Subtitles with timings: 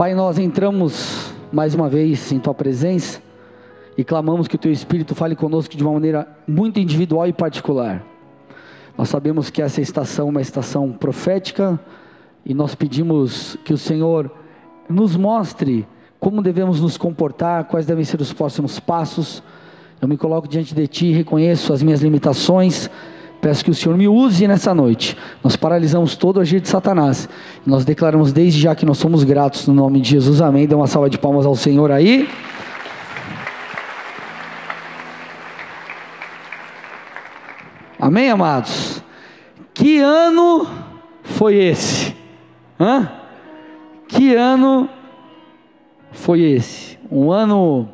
[0.00, 3.20] Pai, nós entramos mais uma vez em Tua presença
[3.98, 8.02] e clamamos que o Teu Espírito fale conosco de uma maneira muito individual e particular.
[8.96, 11.78] Nós sabemos que essa estação é uma estação profética
[12.46, 14.30] e nós pedimos que o Senhor
[14.88, 15.86] nos mostre
[16.18, 19.42] como devemos nos comportar, quais devem ser os próximos passos.
[20.00, 22.88] Eu me coloco diante de Ti, reconheço as minhas limitações
[23.40, 25.16] Peço que o Senhor me use nessa noite.
[25.42, 27.28] Nós paralisamos todo o agir de Satanás.
[27.64, 30.42] Nós declaramos desde já que nós somos gratos no nome de Jesus.
[30.42, 30.66] Amém.
[30.66, 32.28] Dê uma salva de palmas ao Senhor aí.
[37.98, 39.02] Amém, amados?
[39.72, 40.66] Que ano
[41.22, 42.14] foi esse?
[42.78, 43.10] Hã?
[44.08, 44.88] Que ano
[46.12, 46.98] foi esse?
[47.10, 47.88] Um ano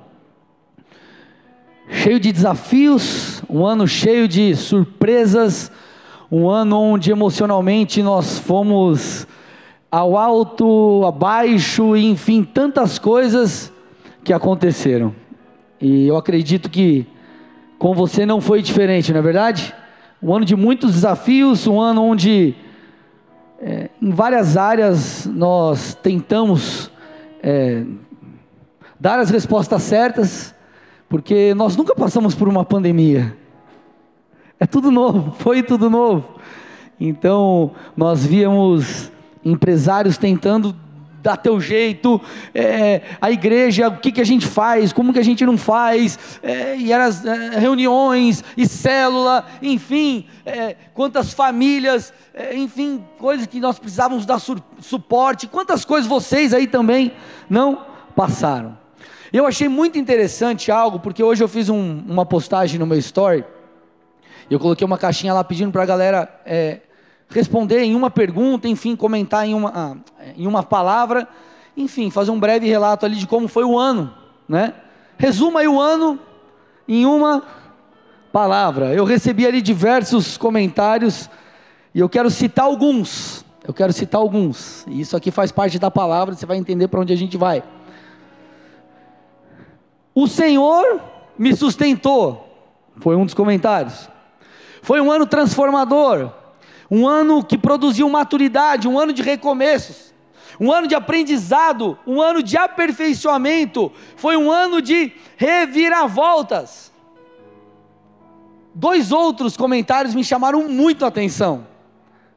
[1.88, 5.70] cheio de desafios, um ano cheio de surpresas,
[6.30, 9.26] um ano onde emocionalmente nós fomos
[9.90, 13.72] ao alto, abaixo, enfim, tantas coisas
[14.24, 15.14] que aconteceram.
[15.80, 17.06] E eu acredito que
[17.78, 19.74] com você não foi diferente, não é verdade?
[20.22, 22.54] Um ano de muitos desafios, um ano onde
[23.60, 26.90] é, em várias áreas nós tentamos
[27.42, 27.84] é,
[28.98, 30.55] dar as respostas certas,
[31.08, 33.36] porque nós nunca passamos por uma pandemia.
[34.58, 36.36] É tudo novo, foi tudo novo.
[36.98, 39.12] Então, nós víamos
[39.44, 40.74] empresários tentando
[41.26, 42.20] dar teu jeito,
[42.54, 46.16] é, a igreja, o que, que a gente faz, como que a gente não faz,
[46.40, 53.58] é, e eram é, reuniões, e célula, enfim, é, quantas famílias, é, enfim, coisas que
[53.58, 54.40] nós precisávamos dar
[54.80, 57.10] suporte, quantas coisas vocês aí também
[57.50, 57.84] não
[58.14, 58.85] passaram.
[59.32, 63.44] Eu achei muito interessante algo, porque hoje eu fiz um, uma postagem no meu story,
[64.50, 66.80] eu coloquei uma caixinha lá pedindo para a galera é,
[67.28, 69.96] responder em uma pergunta, enfim, comentar em uma, ah,
[70.36, 71.26] em uma palavra,
[71.76, 74.14] enfim, fazer um breve relato ali de como foi o ano,
[74.48, 74.72] né?
[75.18, 76.18] Resuma aí o ano
[76.86, 77.42] em uma
[78.32, 78.94] palavra.
[78.94, 81.28] Eu recebi ali diversos comentários
[81.94, 83.44] e eu quero citar alguns.
[83.66, 84.86] Eu quero citar alguns.
[84.86, 87.62] E isso aqui faz parte da palavra, você vai entender para onde a gente vai.
[90.18, 90.98] O Senhor
[91.38, 92.48] me sustentou,
[92.96, 94.08] foi um dos comentários.
[94.80, 96.32] Foi um ano transformador,
[96.90, 100.14] um ano que produziu maturidade, um ano de recomeços,
[100.58, 106.90] um ano de aprendizado, um ano de aperfeiçoamento, foi um ano de reviravoltas.
[108.74, 111.66] Dois outros comentários me chamaram muito a atenção.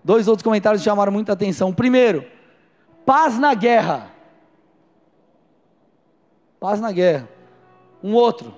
[0.03, 1.73] Dois outros comentários me chamaram muito a atenção.
[1.73, 2.25] Primeiro,
[3.06, 4.11] paz na guerra.
[6.59, 7.38] Paz na guerra
[8.03, 8.53] um outro.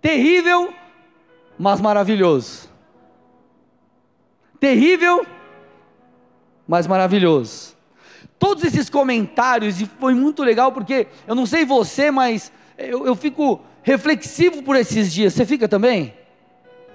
[0.00, 0.72] Terrível,
[1.58, 2.68] mas maravilhoso.
[4.60, 5.26] Terrível,
[6.66, 7.76] mas maravilhoso.
[8.38, 13.16] Todos esses comentários, e foi muito legal, porque eu não sei você, mas eu, eu
[13.16, 15.32] fico reflexivo por esses dias.
[15.32, 16.14] Você fica também?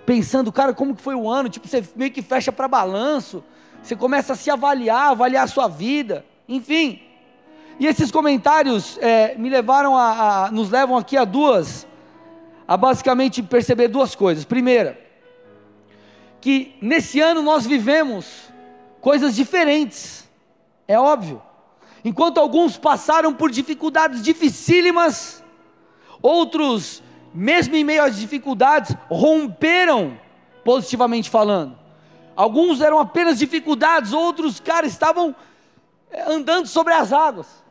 [0.06, 1.50] Pensando, cara, como que foi o ano?
[1.50, 3.44] Tipo, você meio que fecha para balanço.
[3.82, 6.26] Você começa a se avaliar, avaliar a sua vida.
[6.48, 7.02] Enfim,
[7.80, 11.88] e esses comentários é, me levaram a, a, nos levam aqui a duas,
[12.68, 14.46] a basicamente perceber duas coisas.
[14.46, 15.00] Primeira,
[16.40, 18.52] que nesse ano nós vivemos
[19.02, 20.30] coisas diferentes,
[20.88, 21.42] é óbvio.
[22.06, 25.44] Enquanto alguns passaram por dificuldades dificílimas,
[26.22, 27.02] outros,
[27.34, 30.20] mesmo em meio às dificuldades, romperam,
[30.64, 31.78] positivamente falando.
[32.36, 35.36] Alguns eram apenas dificuldades, outros, cara, estavam
[36.12, 37.63] é, andando sobre as águas.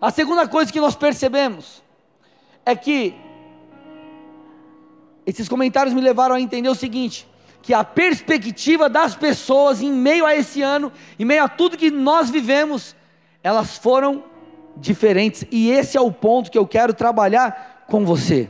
[0.00, 1.82] A segunda coisa que nós percebemos
[2.64, 3.14] é que
[5.26, 7.28] esses comentários me levaram a entender o seguinte:
[7.62, 11.90] que a perspectiva das pessoas em meio a esse ano, em meio a tudo que
[11.90, 12.94] nós vivemos,
[13.42, 14.24] elas foram
[14.76, 18.48] diferentes, e esse é o ponto que eu quero trabalhar com você.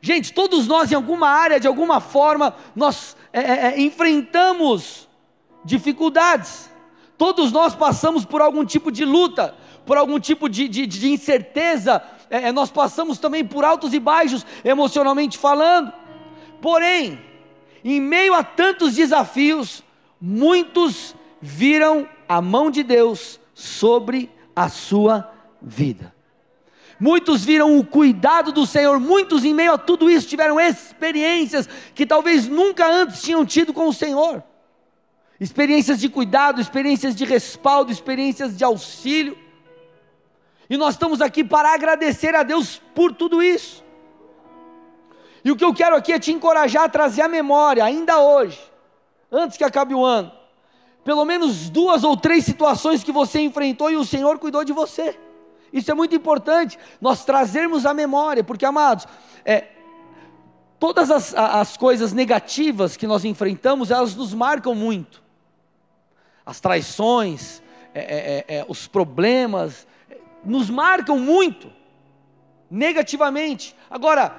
[0.00, 5.08] Gente, todos nós, em alguma área, de alguma forma, nós é, é, é enfrentamos
[5.64, 6.70] dificuldades,
[7.18, 9.54] todos nós passamos por algum tipo de luta,
[9.86, 14.00] por algum tipo de, de, de incerteza, é, é, nós passamos também por altos e
[14.00, 15.92] baixos, emocionalmente falando.
[16.60, 17.20] Porém,
[17.84, 19.84] em meio a tantos desafios,
[20.20, 26.14] muitos viram a mão de Deus sobre a sua vida.
[26.98, 32.06] Muitos viram o cuidado do Senhor, muitos em meio a tudo isso tiveram experiências que
[32.06, 34.42] talvez nunca antes tinham tido com o Senhor.
[35.38, 39.36] Experiências de cuidado, experiências de respaldo, experiências de auxílio.
[40.68, 43.84] E nós estamos aqui para agradecer a Deus por tudo isso.
[45.44, 48.60] E o que eu quero aqui é te encorajar a trazer a memória, ainda hoje,
[49.30, 50.32] antes que acabe o ano,
[51.04, 55.16] pelo menos duas ou três situações que você enfrentou e o Senhor cuidou de você.
[55.72, 59.06] Isso é muito importante, nós trazermos a memória, porque, amados,
[59.44, 59.68] é,
[60.80, 65.22] todas as, as coisas negativas que nós enfrentamos, elas nos marcam muito.
[66.44, 67.62] As traições,
[67.94, 69.86] é, é, é, é os problemas,
[70.44, 71.70] nos marcam muito,
[72.70, 73.74] negativamente.
[73.90, 74.36] Agora,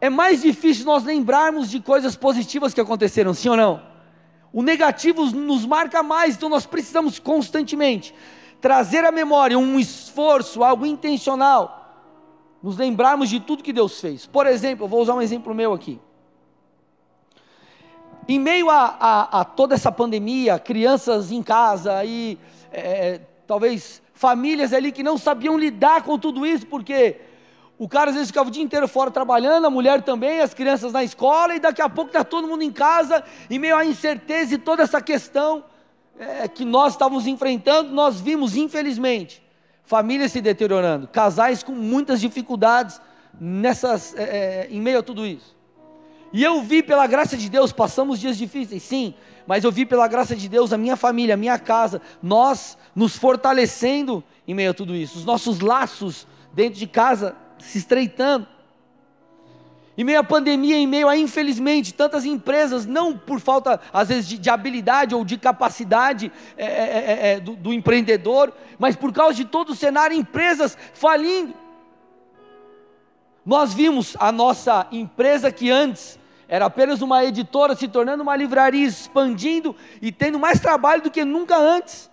[0.00, 3.82] é mais difícil nós lembrarmos de coisas positivas que aconteceram, sim ou não?
[4.52, 8.14] O negativo nos marca mais, então nós precisamos constantemente
[8.60, 11.74] trazer à memória um esforço, algo intencional,
[12.62, 14.26] nos lembrarmos de tudo que Deus fez.
[14.26, 16.00] Por exemplo, eu vou usar um exemplo meu aqui.
[18.26, 22.38] Em meio a, a, a toda essa pandemia, crianças em casa e
[22.70, 27.20] é, talvez famílias ali que não sabiam lidar com tudo isso, porque
[27.78, 30.92] o cara às vezes ficava o dia inteiro fora trabalhando, a mulher também, as crianças
[30.92, 34.56] na escola, e daqui a pouco está todo mundo em casa, em meio à incerteza
[34.56, 35.64] e toda essa questão
[36.18, 39.40] é, que nós estávamos enfrentando, nós vimos, infelizmente,
[39.84, 43.00] famílias se deteriorando, casais com muitas dificuldades
[43.40, 45.56] nessas, é, é, em meio a tudo isso.
[46.32, 49.14] E eu vi pela graça de Deus, passamos dias difíceis, sim,
[49.48, 53.16] mas eu vi pela graça de Deus a minha família, a minha casa, nós nos
[53.16, 58.46] fortalecendo em meio a tudo isso, os nossos laços dentro de casa se estreitando.
[59.96, 64.28] Em meio à pandemia, em meio a, infelizmente, tantas empresas, não por falta, às vezes,
[64.28, 69.14] de, de habilidade ou de capacidade é, é, é, é, do, do empreendedor, mas por
[69.14, 71.54] causa de todo o cenário, empresas falindo.
[73.46, 76.17] Nós vimos a nossa empresa que antes
[76.48, 81.24] era apenas uma editora se tornando uma livraria, expandindo e tendo mais trabalho do que
[81.24, 82.10] nunca antes.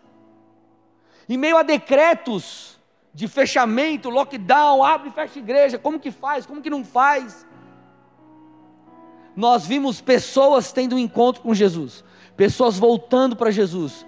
[1.27, 2.77] Em meio a decretos
[3.13, 7.45] de fechamento, lockdown, abre e fecha igreja, como que faz, como que não faz?
[9.35, 12.03] nós vimos pessoas tendo um encontro com Jesus,
[12.37, 14.05] pessoas voltando para Jesus.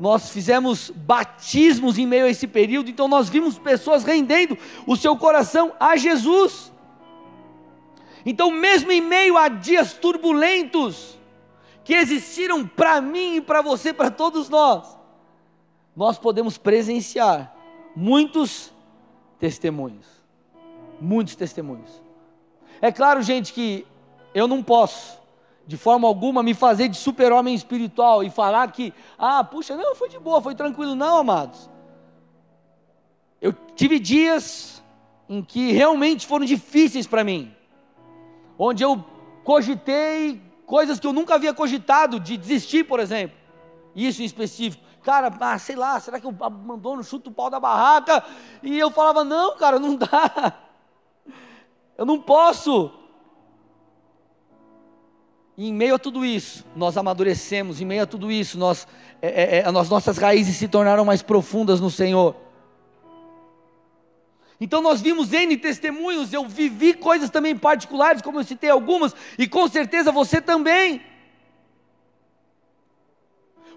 [0.00, 5.16] Nós fizemos batismos em meio a esse período, então nós vimos pessoas rendendo o seu
[5.16, 6.72] coração a Jesus.
[8.24, 11.18] Então, mesmo em meio a dias turbulentos
[11.84, 14.98] que existiram para mim e para você, para todos nós,
[15.94, 17.54] nós podemos presenciar
[17.94, 18.72] muitos
[19.38, 20.06] testemunhos.
[21.00, 22.02] Muitos testemunhos.
[22.80, 23.86] É claro, gente, que
[24.34, 25.20] eu não posso,
[25.66, 30.08] de forma alguma, me fazer de super-homem espiritual e falar que, ah, puxa, não, foi
[30.08, 30.94] de boa, foi tranquilo.
[30.94, 31.70] Não, amados.
[33.40, 34.82] Eu tive dias
[35.28, 37.53] em que realmente foram difíceis para mim,
[38.58, 39.04] onde eu
[39.42, 43.36] cogitei coisas que eu nunca havia cogitado, de desistir, por exemplo.
[43.94, 44.82] Isso em específico.
[45.02, 48.24] Cara, ah, sei lá, será que eu abandono, chuto o pau da barraca?
[48.62, 50.58] E eu falava, não, cara, não dá.
[51.96, 52.90] Eu não posso.
[55.56, 58.88] E em meio a tudo isso, nós amadurecemos, em meio a tudo isso, nós,
[59.22, 62.34] é, é, é, as nossas raízes se tornaram mais profundas no Senhor.
[64.64, 69.46] Então nós vimos N testemunhos, eu vivi coisas também particulares, como eu citei algumas, e
[69.46, 71.02] com certeza você também.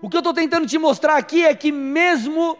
[0.02, 2.58] O que eu estou tentando te mostrar aqui é que, mesmo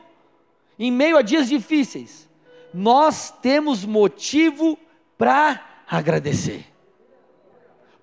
[0.78, 2.28] em meio a dias difíceis,
[2.74, 4.78] nós temos motivo
[5.18, 6.66] para agradecer.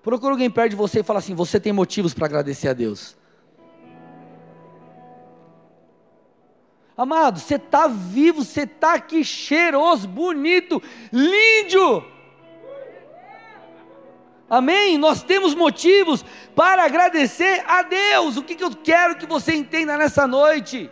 [0.01, 3.15] Procura alguém perto de você e fala assim: você tem motivos para agradecer a Deus.
[6.97, 10.81] Amado, você está vivo, você está aqui cheiroso, bonito,
[11.11, 12.05] lindo.
[14.49, 14.97] Amém?
[14.97, 16.23] Nós temos motivos
[16.55, 18.37] para agradecer a Deus.
[18.37, 20.89] O que, que eu quero que você entenda nessa noite?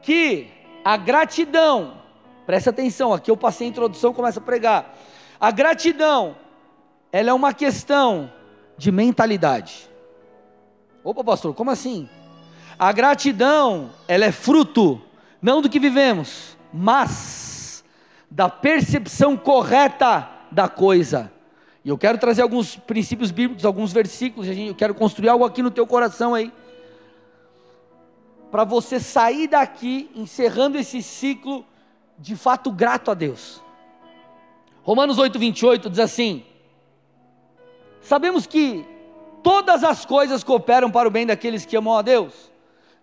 [0.00, 0.48] Que
[0.84, 2.00] a gratidão,
[2.46, 4.94] presta atenção, aqui eu passei a introdução, começa a pregar.
[5.40, 6.36] A gratidão
[7.10, 8.32] ela é uma questão
[8.76, 9.90] de mentalidade.
[11.02, 12.08] Opa, pastor, como assim?
[12.78, 15.00] A gratidão, ela é fruto
[15.40, 17.84] não do que vivemos, mas
[18.30, 21.30] da percepção correta da coisa.
[21.84, 25.70] E eu quero trazer alguns princípios bíblicos, alguns versículos, eu quero construir algo aqui no
[25.70, 26.50] teu coração aí.
[28.50, 31.64] Para você sair daqui encerrando esse ciclo
[32.18, 33.62] de fato grato a Deus.
[34.82, 36.44] Romanos 8, 28 diz assim:
[38.00, 38.84] Sabemos que
[39.42, 42.50] todas as coisas cooperam para o bem daqueles que amam a Deus,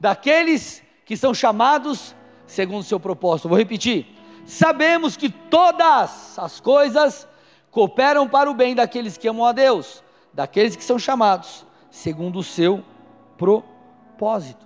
[0.02, 2.16] daqueles que são chamados
[2.48, 3.48] segundo o seu propósito.
[3.48, 4.08] Vou repetir.
[4.48, 7.28] Sabemos que todas as coisas
[7.70, 10.04] cooperam para o bem daqueles que amam a Deus,
[10.34, 12.84] daqueles que são chamados segundo o seu
[13.38, 14.66] propósito.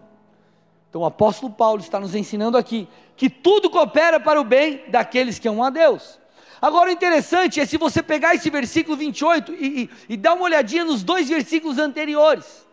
[0.89, 2.87] Então o apóstolo Paulo está nos ensinando aqui
[3.17, 6.17] que tudo coopera para o bem daqueles que amam a Deus.
[6.61, 10.45] Agora o interessante é se você pegar esse versículo 28 e, e, e dar uma
[10.45, 12.64] olhadinha nos dois versículos anteriores,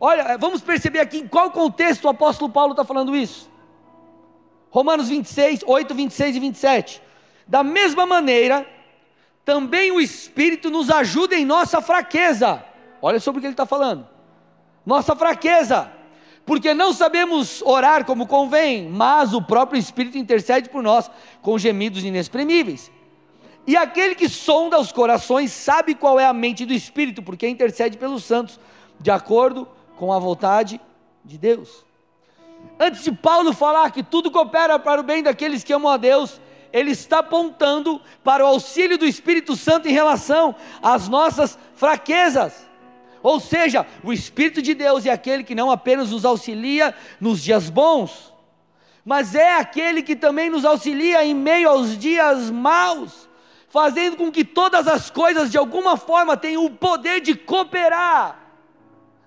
[0.00, 3.50] Olha, vamos perceber aqui em qual contexto o apóstolo Paulo está falando isso.
[4.70, 7.02] Romanos 26, 8, 26 e 27.
[7.46, 8.66] Da mesma maneira,
[9.44, 12.62] também o Espírito nos ajuda em nossa fraqueza.
[13.00, 14.06] Olha sobre o que ele está falando.
[14.84, 15.90] Nossa fraqueza,
[16.44, 21.10] porque não sabemos orar como convém, mas o próprio Espírito intercede por nós
[21.40, 22.90] com gemidos inexprimíveis.
[23.66, 27.96] E aquele que sonda os corações sabe qual é a mente do Espírito, porque intercede
[27.96, 28.60] pelos santos,
[29.00, 30.80] de acordo com a vontade
[31.24, 31.84] de Deus.
[32.78, 36.40] Antes de Paulo falar que tudo coopera para o bem daqueles que amam a Deus,
[36.72, 42.66] ele está apontando para o auxílio do Espírito Santo em relação às nossas fraquezas.
[43.22, 47.70] Ou seja, o Espírito de Deus é aquele que não apenas nos auxilia nos dias
[47.70, 48.32] bons,
[49.04, 53.28] mas é aquele que também nos auxilia em meio aos dias maus,
[53.68, 58.45] fazendo com que todas as coisas de alguma forma tenham o poder de cooperar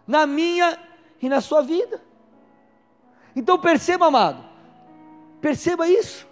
[0.10, 0.76] na minha
[1.22, 2.02] e na sua vida.
[3.36, 4.44] Então perceba, amado,
[5.40, 6.28] perceba isso.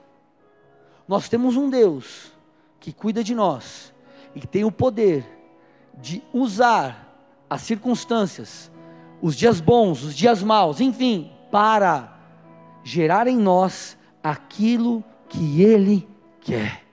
[1.08, 2.32] Nós temos um Deus
[2.80, 3.94] que cuida de nós
[4.34, 5.24] e que tem o poder
[5.94, 7.16] de usar
[7.48, 8.72] as circunstâncias,
[9.22, 12.18] os dias bons, os dias maus, enfim, para
[12.84, 16.08] gerar em nós aquilo que Ele
[16.42, 16.84] quer.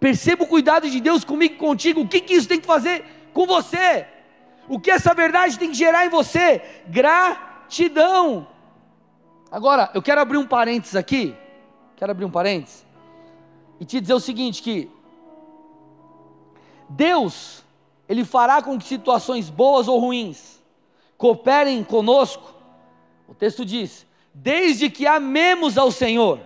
[0.00, 2.00] Perceba o cuidado de Deus comigo e contigo.
[2.00, 4.17] O que, que isso tem que fazer com você?
[4.68, 6.62] O que essa verdade tem que gerar em você?
[6.88, 8.46] Gratidão.
[9.50, 11.34] Agora, eu quero abrir um parênteses aqui.
[11.96, 12.86] Quero abrir um parênteses.
[13.80, 14.90] E te dizer o seguinte: que
[16.88, 17.64] Deus,
[18.08, 20.62] Ele fará com que situações boas ou ruins
[21.16, 22.54] cooperem conosco.
[23.26, 26.40] O texto diz: desde que amemos ao Senhor.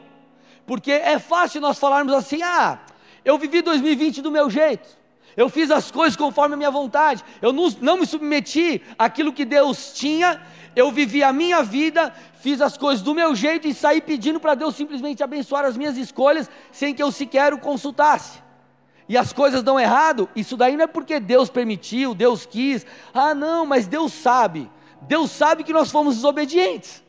[0.66, 2.80] Porque é fácil nós falarmos assim: ah,
[3.24, 5.01] eu vivi 2020 do meu jeito.
[5.36, 7.24] Eu fiz as coisas conforme a minha vontade.
[7.40, 10.40] Eu não, não me submeti àquilo que Deus tinha.
[10.74, 14.54] Eu vivi a minha vida, fiz as coisas do meu jeito e saí pedindo para
[14.54, 18.42] Deus simplesmente abençoar as minhas escolhas, sem que eu sequer o consultasse.
[19.08, 22.86] E as coisas dão errado, isso daí não é porque Deus permitiu, Deus quis.
[23.12, 24.70] Ah, não, mas Deus sabe.
[25.02, 27.02] Deus sabe que nós fomos desobedientes.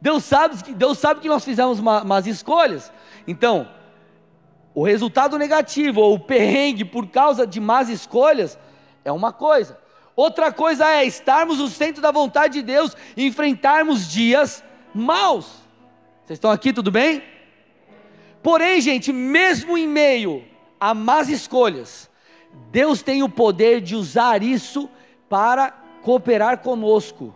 [0.00, 2.92] Deus sabe que, Deus sabe que nós fizemos más escolhas.
[3.26, 3.68] Então,
[4.78, 8.56] o resultado negativo ou o perrengue por causa de más escolhas
[9.04, 9.76] é uma coisa.
[10.14, 14.62] Outra coisa é estarmos no centro da vontade de Deus e enfrentarmos dias
[14.94, 15.46] maus.
[16.24, 17.24] Vocês estão aqui, tudo bem?
[18.40, 20.44] Porém, gente, mesmo em meio
[20.78, 22.08] a más escolhas,
[22.70, 24.88] Deus tem o poder de usar isso
[25.28, 25.72] para
[26.04, 27.34] cooperar conosco.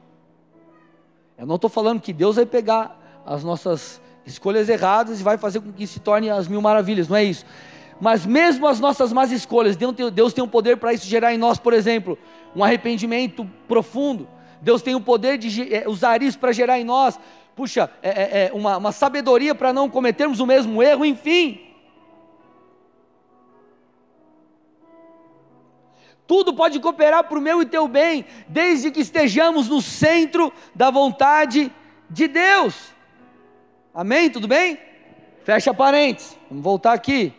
[1.36, 2.96] Eu não estou falando que Deus vai pegar
[3.26, 7.16] as nossas escolhas erradas e vai fazer com que se torne as mil maravilhas, não
[7.16, 7.44] é isso.
[8.00, 11.58] Mas mesmo as nossas más escolhas, Deus tem um poder para isso gerar em nós,
[11.58, 12.18] por exemplo,
[12.54, 14.28] um arrependimento profundo.
[14.60, 17.18] Deus tem o poder de é, usar isso para gerar em nós,
[17.54, 21.60] puxa, é, é, é uma, uma sabedoria para não cometermos o mesmo erro, enfim.
[26.26, 30.90] Tudo pode cooperar para o meu e teu bem, desde que estejamos no centro da
[30.90, 31.70] vontade
[32.08, 32.92] de Deus.
[33.94, 34.30] Amém?
[34.30, 34.78] Tudo bem?
[35.44, 36.38] Fecha parênteses.
[36.48, 37.34] Vamos voltar aqui.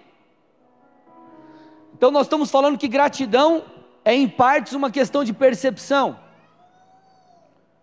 [1.96, 3.64] Então nós estamos falando que gratidão
[4.06, 6.20] é em partes uma questão de percepção.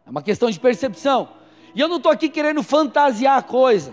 [0.06, 1.30] É uma questão de percepção.
[1.74, 3.92] E eu não estou aqui querendo fantasiar a coisa.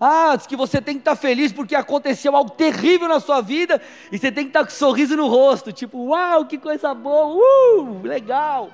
[0.00, 3.40] Ah, diz que você tem que estar tá feliz porque aconteceu algo terrível na sua
[3.40, 3.80] vida
[4.12, 6.94] e você tem que estar tá com um sorriso no rosto, tipo, uau, que coisa
[6.94, 8.70] boa, uh, legal.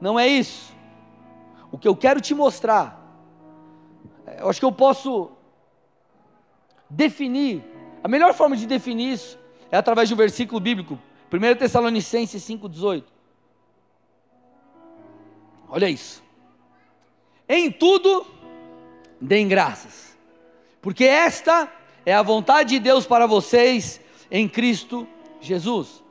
[0.00, 0.72] Não é isso.
[1.70, 3.01] O que eu quero te mostrar
[4.38, 5.30] eu acho que eu posso
[6.88, 7.62] definir,
[8.02, 9.38] a melhor forma de definir isso
[9.70, 10.98] é através de um versículo bíblico,
[11.32, 13.04] 1 Tessalonicenses 5,18.
[15.68, 16.22] Olha isso.
[17.48, 18.26] Em tudo,
[19.20, 20.16] deem graças,
[20.80, 21.72] porque esta
[22.04, 24.00] é a vontade de Deus para vocês
[24.30, 25.08] em Cristo
[25.40, 26.02] Jesus.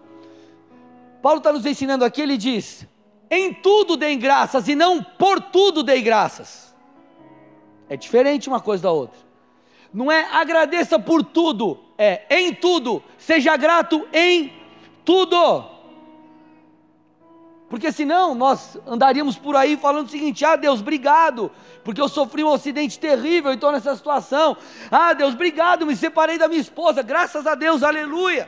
[1.22, 2.88] Paulo está nos ensinando aqui, ele diz:
[3.30, 6.71] em tudo deem graças, e não por tudo deem graças.
[7.92, 9.20] É diferente uma coisa da outra.
[9.94, 14.54] Não é agradeça por tudo, é em tudo, seja grato em
[15.04, 15.66] tudo.
[17.70, 21.52] Porque senão nós andaríamos por aí falando o seguinte: ah, Deus, obrigado,
[21.84, 24.56] porque eu sofri um acidente terrível e estou nessa situação.
[24.90, 28.48] Ah, Deus, obrigado, me separei da minha esposa, graças a Deus, aleluia.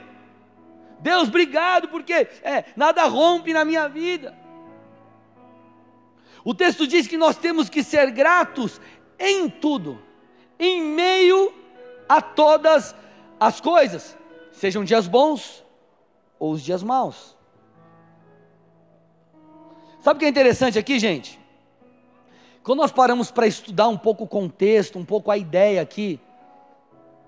[1.02, 4.42] Deus, obrigado, porque é, nada rompe na minha vida.
[6.46, 8.80] O texto diz que nós temos que ser gratos
[9.20, 10.02] em tudo,
[10.60, 11.54] em meio
[12.08, 12.96] a todas
[13.40, 14.18] as coisas,
[14.52, 15.64] sejam dias bons
[16.40, 17.36] ou os dias maus.
[20.02, 21.40] Sabe o que é interessante aqui, gente?
[22.62, 26.20] Quando nós paramos para estudar um pouco o contexto, um pouco a ideia aqui,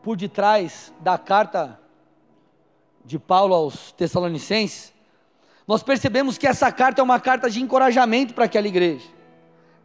[0.01, 1.79] por detrás da carta
[3.03, 4.93] de Paulo aos Tessalonicenses,
[5.67, 9.07] nós percebemos que essa carta é uma carta de encorajamento para aquela igreja,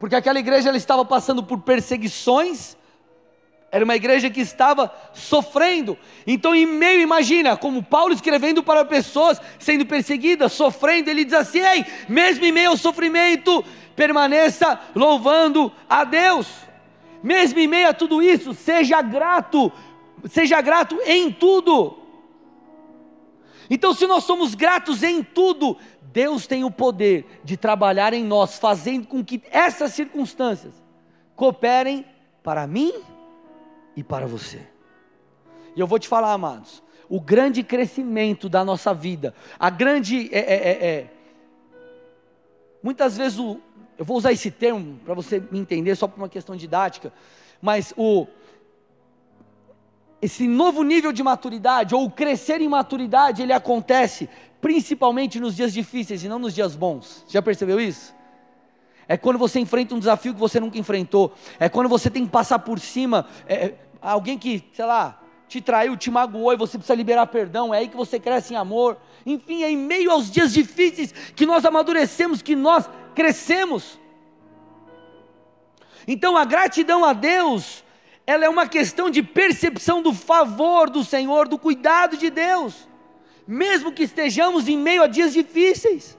[0.00, 2.74] porque aquela igreja ela estava passando por perseguições,
[3.70, 9.38] era uma igreja que estava sofrendo, então, em meio, imagina, como Paulo escrevendo para pessoas
[9.58, 13.62] sendo perseguidas, sofrendo, ele diz assim: Ei, mesmo em meio ao sofrimento,
[13.94, 16.48] permaneça louvando a Deus,
[17.22, 19.70] mesmo em meio a tudo isso, seja grato,
[20.30, 21.98] seja grato em tudo.
[23.68, 25.76] Então, se nós somos gratos em tudo,
[26.12, 30.74] Deus tem o poder de trabalhar em nós, fazendo com que essas circunstâncias
[31.36, 32.04] cooperem
[32.42, 32.92] para mim
[33.96, 34.66] e para você.
[35.74, 40.28] E eu vou te falar, amados, o grande crescimento da nossa vida, a grande.
[40.32, 41.06] É, é, é, é
[42.82, 43.60] muitas vezes, o,
[43.96, 47.12] eu vou usar esse termo para você me entender, só por uma questão didática,
[47.60, 48.26] mas o
[50.22, 54.28] esse novo nível de maturidade, ou crescer em maturidade, ele acontece
[54.60, 57.24] principalmente nos dias difíceis e não nos dias bons.
[57.28, 58.14] Já percebeu isso?
[59.08, 61.32] É quando você enfrenta um desafio que você nunca enfrentou.
[61.58, 63.26] É quando você tem que passar por cima.
[63.46, 67.74] É, é, alguém que, sei lá, te traiu, te magoou e você precisa liberar perdão.
[67.74, 68.96] É aí que você cresce em amor.
[69.26, 73.98] Enfim, é em meio aos dias difíceis que nós amadurecemos, que nós crescemos.
[76.06, 77.84] Então a gratidão a Deus
[78.30, 82.88] ela é uma questão de percepção do favor do Senhor, do cuidado de Deus,
[83.46, 86.18] mesmo que estejamos em meio a dias difíceis.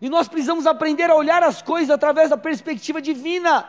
[0.00, 3.68] E nós precisamos aprender a olhar as coisas através da perspectiva divina.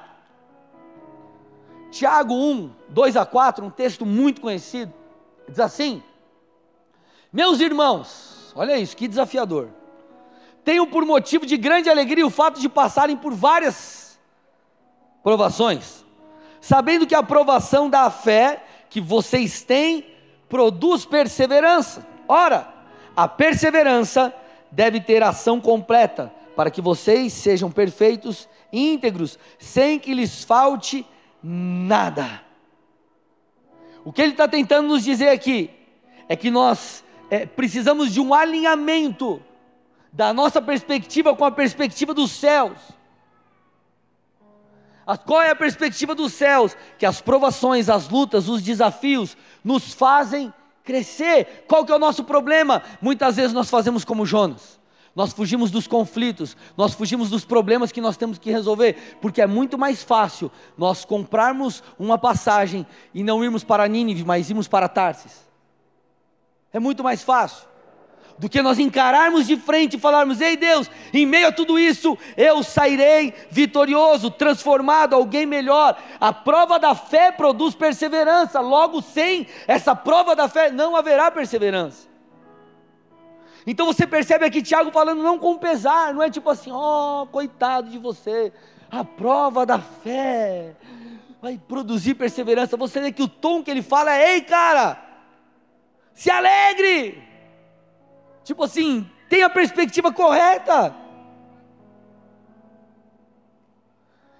[1.92, 4.94] Tiago 1, 2 a 4, um texto muito conhecido,
[5.48, 6.04] diz assim:
[7.32, 9.70] Meus irmãos, olha isso, que desafiador.
[10.64, 14.20] Tenho por motivo de grande alegria o fato de passarem por várias
[15.24, 16.04] provações,
[16.60, 20.15] sabendo que a provação da fé que vocês têm
[20.50, 22.06] produz perseverança.
[22.28, 22.74] Ora,
[23.16, 24.34] a perseverança
[24.72, 31.06] deve ter ação completa, para que vocês sejam perfeitos e íntegros, sem que lhes falte
[31.42, 32.42] nada.
[34.04, 35.70] O que ele está tentando nos dizer aqui
[36.28, 39.42] é que nós é, precisamos de um alinhamento
[40.12, 42.78] da nossa perspectiva com a perspectiva dos céus.
[45.26, 46.76] Qual é a perspectiva dos céus?
[46.98, 51.66] Que as provações, as lutas, os desafios nos fazem crescer.
[51.68, 52.82] Qual que é o nosso problema?
[53.02, 54.80] Muitas vezes nós fazemos como Jonas.
[55.16, 59.48] Nós fugimos dos conflitos, nós fugimos dos problemas que nós temos que resolver, porque é
[59.48, 64.90] muito mais fácil nós comprarmos uma passagem e não irmos para Nínive, mas irmos para
[64.90, 65.46] Tarsis.
[66.74, 67.66] É muito mais fácil
[68.38, 72.18] do que nós encararmos de frente e falarmos: Ei Deus, em meio a tudo isso,
[72.36, 75.98] eu sairei vitorioso, transformado, alguém melhor.
[76.20, 82.08] A prova da fé produz perseverança, logo, sem essa prova da fé, não haverá perseverança.
[83.68, 87.28] Então você percebe aqui Tiago falando não com pesar, não é tipo assim, ó, oh,
[87.28, 88.54] coitado de você,
[88.92, 90.76] a prova da fé
[91.42, 92.78] vai produzir perseverança.
[92.78, 95.02] Você vê que o tom que ele fala é: ei, cara,
[96.14, 97.24] se alegre
[98.46, 100.96] Tipo assim, tenha a perspectiva correta.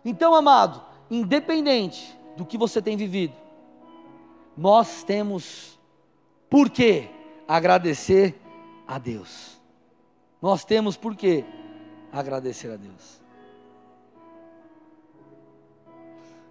[0.06, 3.34] Então, amado, independente do que você tem vivido,
[4.56, 5.80] nós temos
[6.48, 7.10] por que
[7.48, 8.40] agradecer
[8.88, 9.60] a Deus.
[10.40, 11.44] Nós temos por que
[12.12, 13.20] agradecer a Deus.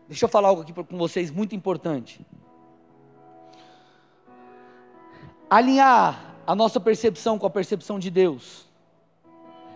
[0.09, 2.27] Deixa eu falar algo aqui com vocês muito importante.
[5.49, 8.67] Alinhar a nossa percepção com a percepção de Deus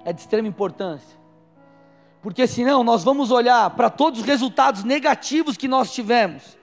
[0.04, 1.18] é de extrema importância.
[2.22, 6.58] Porque senão nós vamos olhar para todos os resultados negativos que nós tivemos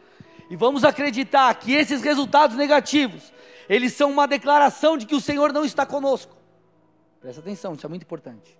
[0.49, 3.33] e vamos acreditar que esses resultados negativos,
[3.67, 6.35] eles são uma declaração de que o Senhor não está conosco.
[7.19, 8.57] Presta atenção, isso é muito importante.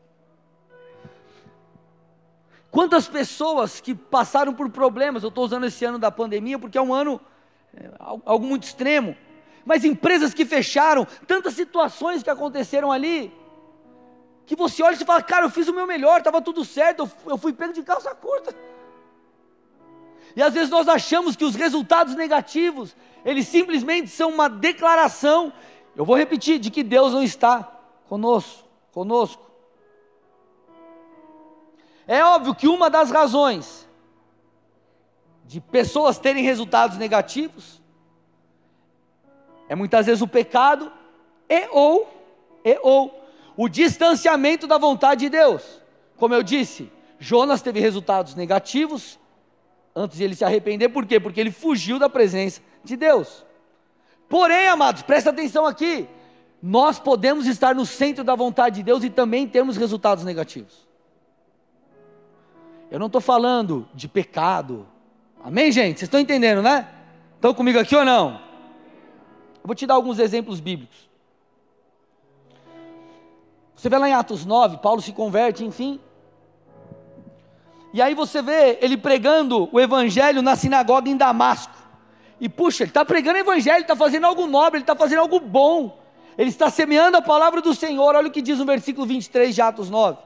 [2.71, 6.81] Quantas pessoas que passaram por problemas, eu estou usando esse ano da pandemia porque é
[6.81, 7.21] um ano
[7.73, 9.15] é, algo muito extremo,
[9.65, 13.34] mas empresas que fecharam, tantas situações que aconteceram ali,
[14.45, 17.38] que você olha e fala, cara, eu fiz o meu melhor, estava tudo certo, eu
[17.38, 18.56] fui pego de calça curta.
[20.36, 25.51] E às vezes nós achamos que os resultados negativos, eles simplesmente são uma declaração,
[25.95, 27.63] eu vou repetir, de que Deus não está
[28.08, 29.49] conosco, conosco.
[32.06, 33.88] É óbvio que uma das razões
[35.45, 37.82] de pessoas terem resultados negativos
[39.67, 40.91] é muitas vezes o pecado
[41.49, 42.08] e ou,
[42.63, 43.23] e ou
[43.58, 45.82] o distanciamento da vontade de Deus.
[46.17, 49.19] Como eu disse, Jonas teve resultados negativos
[49.95, 51.19] antes de ele se arrepender, por quê?
[51.19, 53.45] Porque ele fugiu da presença de Deus.
[54.28, 56.08] Porém, amados, presta atenção aqui.
[56.62, 60.86] Nós podemos estar no centro da vontade de Deus e também termos resultados negativos.
[62.91, 64.86] Eu não estou falando de pecado.
[65.43, 65.99] Amém, gente?
[65.99, 66.88] Vocês estão entendendo, né?
[67.36, 68.41] Estão comigo aqui ou não?
[69.65, 71.10] Eu vou te dar alguns exemplos bíblicos.
[73.75, 75.99] Você vê lá em Atos 9, Paulo se converte, enfim.
[77.91, 81.73] E aí você vê ele pregando o evangelho na sinagoga em Damasco.
[82.39, 85.39] E puxa, ele está pregando o evangelho, está fazendo algo nobre, ele está fazendo algo
[85.39, 85.97] bom.
[86.38, 88.13] Ele está semeando a palavra do Senhor.
[88.13, 90.19] Olha o que diz no versículo 23 de Atos 9.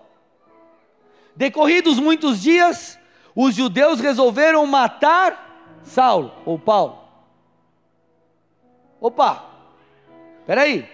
[1.33, 2.99] Decorridos muitos dias,
[3.33, 7.08] os judeus resolveram matar Saulo ou Paulo.
[9.01, 9.45] Opa,
[10.41, 10.89] espera aí.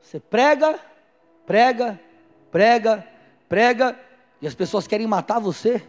[0.00, 0.78] Você prega,
[1.46, 2.00] prega,
[2.50, 3.06] prega,
[3.48, 3.98] prega,
[4.40, 5.82] e as pessoas querem matar você.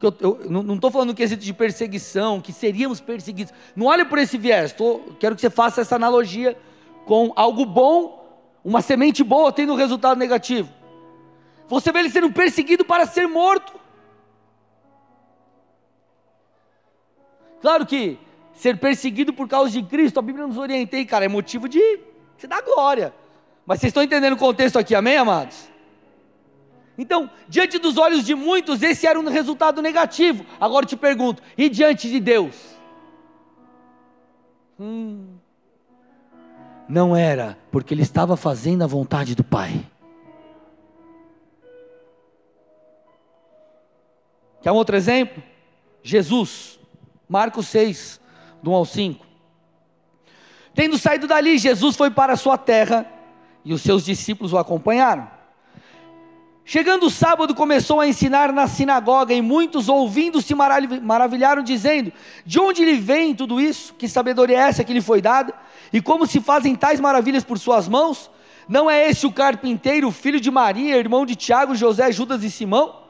[0.00, 3.52] Eu, eu, não estou falando no quesito de perseguição, que seríamos perseguidos.
[3.76, 4.72] Não olhe por esse viés.
[4.72, 6.56] Tô, quero que você faça essa analogia
[7.04, 10.72] com algo bom, uma semente boa tendo um resultado negativo.
[11.68, 13.78] Você vê ele sendo perseguido para ser morto.
[17.60, 18.18] Claro que
[18.60, 21.80] ser perseguido por causa de Cristo, a Bíblia nos orienta, cara, é motivo de
[22.36, 23.14] se dar glória.
[23.64, 25.70] Mas vocês estão entendendo o contexto aqui, amém, amados?
[26.98, 30.44] Então, diante dos olhos de muitos, esse era um resultado negativo.
[30.60, 32.54] Agora eu te pergunto, e diante de Deus?
[34.78, 35.36] Hum,
[36.86, 39.86] não era, porque ele estava fazendo a vontade do Pai.
[44.60, 45.42] Quer um outro exemplo?
[46.02, 46.78] Jesus,
[47.26, 48.20] Marcos 6,
[48.62, 49.26] do 1 ao 5.
[50.74, 53.06] Tendo saído dali, Jesus foi para a sua terra
[53.64, 55.28] e os seus discípulos o acompanharam.
[56.64, 62.12] Chegando o sábado, começou a ensinar na sinagoga, e muitos, ouvindo, se maravilharam, dizendo:
[62.46, 63.92] De onde lhe vem tudo isso?
[63.94, 65.52] Que sabedoria é essa que lhe foi dada?
[65.92, 68.30] E como se fazem tais maravilhas por suas mãos?
[68.68, 73.00] Não é esse o carpinteiro, filho de Maria, irmão de Tiago, José, Judas e Simão?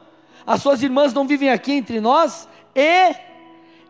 [0.43, 2.49] As suas irmãs não vivem aqui entre nós?
[2.75, 3.13] E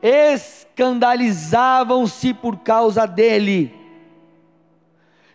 [0.02, 3.76] escandalizavam-se por causa dele.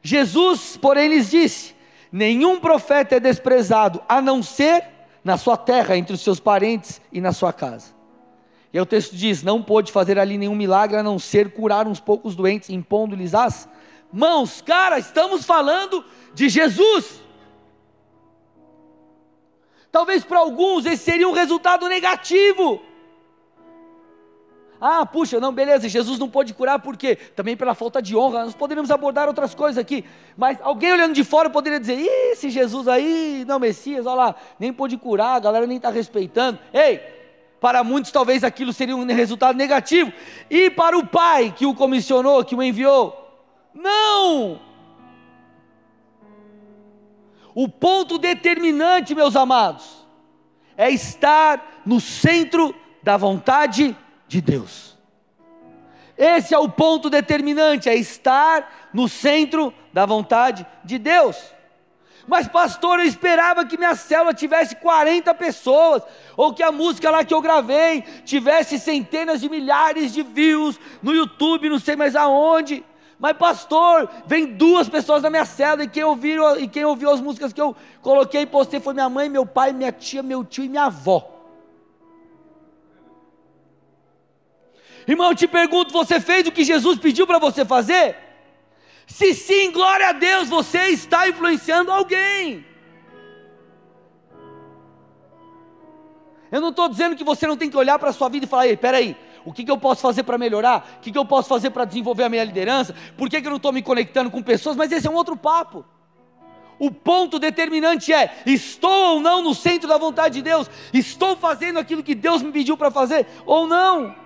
[0.02, 1.74] Jesus, porém, lhes disse:
[2.10, 4.84] Nenhum profeta é desprezado, a não ser
[5.22, 7.94] na sua terra, entre os seus parentes e na sua casa.
[8.72, 12.00] E o texto diz: Não pôde fazer ali nenhum milagre a não ser curar uns
[12.00, 13.68] poucos doentes, impondo-lhes as
[14.12, 14.60] mãos.
[14.60, 17.20] Cara, estamos falando de Jesus.
[19.90, 22.82] Talvez para alguns esse seria um resultado negativo.
[24.80, 27.16] Ah, puxa, não, beleza, Jesus não pôde curar por quê?
[27.16, 28.44] Também pela falta de honra.
[28.44, 30.04] Nós poderíamos abordar outras coisas aqui,
[30.36, 34.34] mas alguém olhando de fora poderia dizer: Ih, esse Jesus aí, não, Messias, olha lá,
[34.58, 36.58] nem pôde curar, a galera nem está respeitando.
[36.72, 37.00] Ei,
[37.60, 40.12] para muitos talvez aquilo seria um resultado negativo,
[40.50, 43.26] e para o Pai que o comissionou, que o enviou,
[43.74, 44.60] não!
[47.54, 50.06] O ponto determinante, meus amados,
[50.76, 54.96] é estar no centro da vontade de de Deus.
[56.16, 61.36] Esse é o ponto determinante, é estar no centro da vontade de Deus.
[62.26, 66.02] Mas, pastor, eu esperava que minha célula tivesse 40 pessoas,
[66.36, 71.14] ou que a música lá que eu gravei tivesse centenas de milhares de views no
[71.14, 72.82] YouTube, não sei mais aonde.
[73.18, 77.20] Mas, pastor, vem duas pessoas na minha célula e quem ouviu, e quem ouviu as
[77.20, 80.64] músicas que eu coloquei e postei foi minha mãe, meu pai, minha tia, meu tio
[80.64, 81.35] e minha avó.
[85.06, 88.16] Irmão, eu te pergunto: você fez o que Jesus pediu para você fazer?
[89.06, 92.66] Se sim, glória a Deus, você está influenciando alguém.
[96.50, 98.48] Eu não estou dizendo que você não tem que olhar para a sua vida e
[98.48, 100.96] falar: ei, peraí, o que, que eu posso fazer para melhorar?
[100.98, 102.94] O que, que eu posso fazer para desenvolver a minha liderança?
[103.16, 104.76] Por que, que eu não estou me conectando com pessoas?
[104.76, 105.84] Mas esse é um outro papo.
[106.78, 110.68] O ponto determinante é: estou ou não no centro da vontade de Deus?
[110.92, 114.25] Estou fazendo aquilo que Deus me pediu para fazer ou não?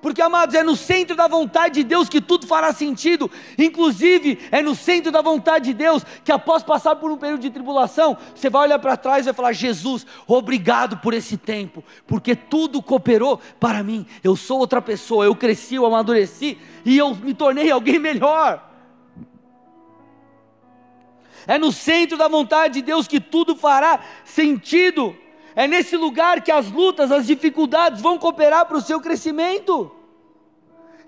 [0.00, 3.30] Porque, amados, é no centro da vontade de Deus que tudo fará sentido.
[3.58, 7.50] Inclusive, é no centro da vontade de Deus que, após passar por um período de
[7.50, 12.36] tribulação, você vai olhar para trás e vai falar: Jesus, obrigado por esse tempo, porque
[12.36, 14.06] tudo cooperou para mim.
[14.22, 18.68] Eu sou outra pessoa, eu cresci, eu amadureci e eu me tornei alguém melhor.
[21.46, 25.16] É no centro da vontade de Deus que tudo fará sentido.
[25.58, 29.90] É nesse lugar que as lutas, as dificuldades vão cooperar para o seu crescimento.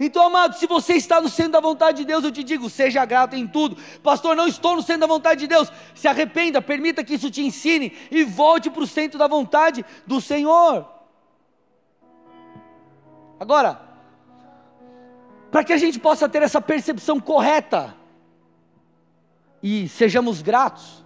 [0.00, 3.04] Então, amado, se você está no centro da vontade de Deus, eu te digo, seja
[3.04, 3.76] grato em tudo.
[4.02, 5.70] Pastor, não estou no centro da vontade de Deus.
[5.94, 10.20] Se arrependa, permita que isso te ensine e volte para o centro da vontade do
[10.20, 10.84] Senhor.
[13.38, 13.80] Agora,
[15.48, 17.94] para que a gente possa ter essa percepção correta
[19.62, 21.04] e sejamos gratos,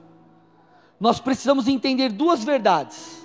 [0.99, 3.23] nós precisamos entender duas verdades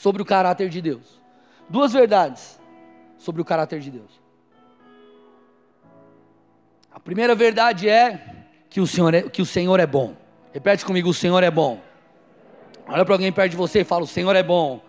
[0.00, 1.20] sobre o caráter de Deus.
[1.68, 2.58] Duas verdades
[3.18, 4.10] sobre o caráter de Deus.
[6.90, 10.16] A primeira verdade é que o Senhor é, que o Senhor é bom.
[10.54, 11.82] Repete comigo: o Senhor é bom.
[12.88, 14.80] Olha para alguém perto de você e fala: o Senhor é bom.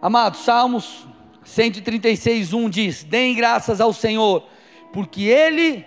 [0.00, 1.06] Amados, Salmos
[1.44, 4.48] 136, 1 diz: Deem graças ao Senhor,
[4.92, 5.86] porque Ele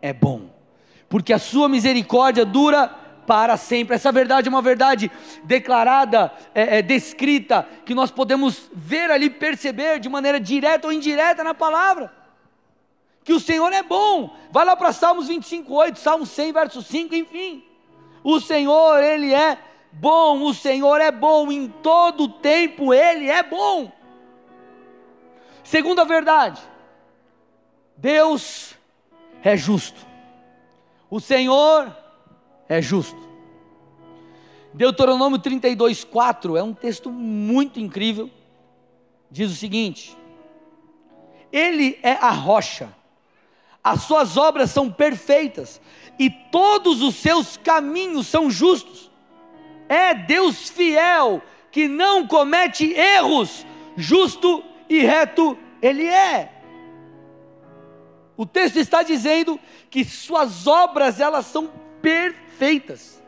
[0.00, 0.50] é bom,
[1.08, 3.96] porque a sua misericórdia dura para sempre.
[3.96, 5.10] Essa verdade é uma verdade
[5.44, 11.42] declarada, é, é, descrita, que nós podemos ver ali, perceber de maneira direta ou indireta
[11.42, 12.12] na palavra.
[13.24, 14.34] Que o Senhor é bom.
[14.52, 17.64] Vai lá para Salmos 25, 8, Salmos 100, verso 5, enfim.
[18.22, 19.58] O Senhor, Ele é
[19.92, 23.90] bom, o Senhor é bom, em todo tempo Ele é bom.
[25.64, 26.62] Segunda verdade,
[27.96, 28.76] Deus
[29.42, 30.06] é justo.
[31.10, 31.92] O Senhor
[32.68, 33.26] é justo.
[34.72, 38.30] Deuteronômio 32, 4 é um texto muito incrível.
[39.30, 40.16] Diz o seguinte:
[41.50, 42.94] Ele é a rocha,
[43.82, 45.80] as suas obras são perfeitas
[46.18, 49.10] e todos os seus caminhos são justos.
[49.88, 53.64] É Deus fiel, que não comete erros,
[53.96, 56.52] justo e reto Ele é.
[58.36, 61.70] O texto está dizendo que suas obras elas são
[62.06, 63.20] perfeitas.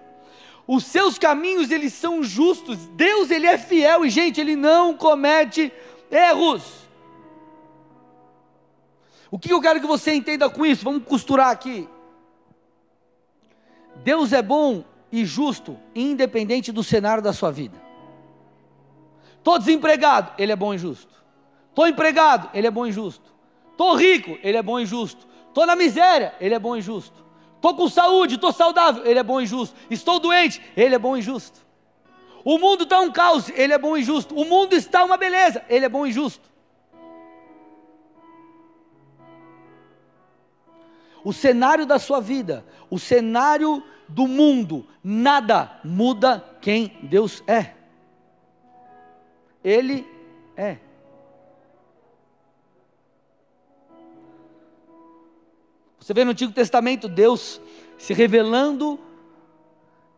[0.64, 2.76] Os seus caminhos eles são justos.
[2.92, 5.72] Deus ele é fiel e gente, ele não comete
[6.08, 6.88] erros.
[9.32, 10.84] O que eu quero que você entenda com isso?
[10.84, 11.88] Vamos costurar aqui.
[13.96, 17.82] Deus é bom e justo, independente do cenário da sua vida.
[19.38, 21.12] Estou desempregado, ele é bom e justo.
[21.70, 23.34] Estou empregado, ele é bom e justo.
[23.72, 25.26] Estou rico, ele é bom e justo.
[25.48, 27.27] Estou na miséria, ele é bom e justo.
[27.58, 29.74] Estou com saúde, estou saudável, ele é bom e justo.
[29.90, 31.66] Estou doente, ele é bom e justo.
[32.44, 34.32] O mundo está um caos, ele é bom e justo.
[34.32, 36.48] O mundo está uma beleza, ele é bom e justo.
[41.24, 47.74] O cenário da sua vida, o cenário do mundo, nada muda quem Deus é.
[49.64, 50.06] Ele
[50.56, 50.78] é.
[56.08, 57.60] Você vê no Antigo Testamento Deus
[57.98, 58.98] se revelando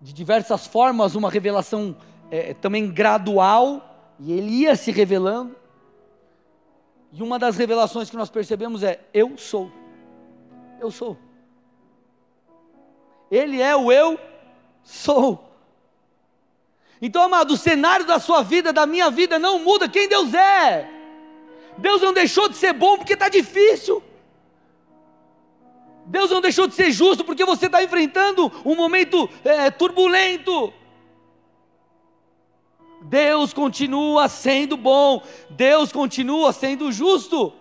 [0.00, 1.96] de diversas formas, uma revelação
[2.31, 5.57] é, também gradual, e ele ia se revelando.
[7.12, 9.68] E uma das revelações que nós percebemos é: Eu sou.
[10.79, 11.18] Eu sou.
[13.29, 14.16] Ele é o eu
[14.85, 15.44] sou.
[17.03, 20.88] Então, amado, o cenário da sua vida, da minha vida, não muda quem Deus é.
[21.79, 24.00] Deus não deixou de ser bom porque está difícil.
[26.11, 30.75] Deus não deixou de ser justo porque você está enfrentando um momento é, turbulento.
[33.03, 37.53] Deus continua sendo bom, Deus continua sendo justo.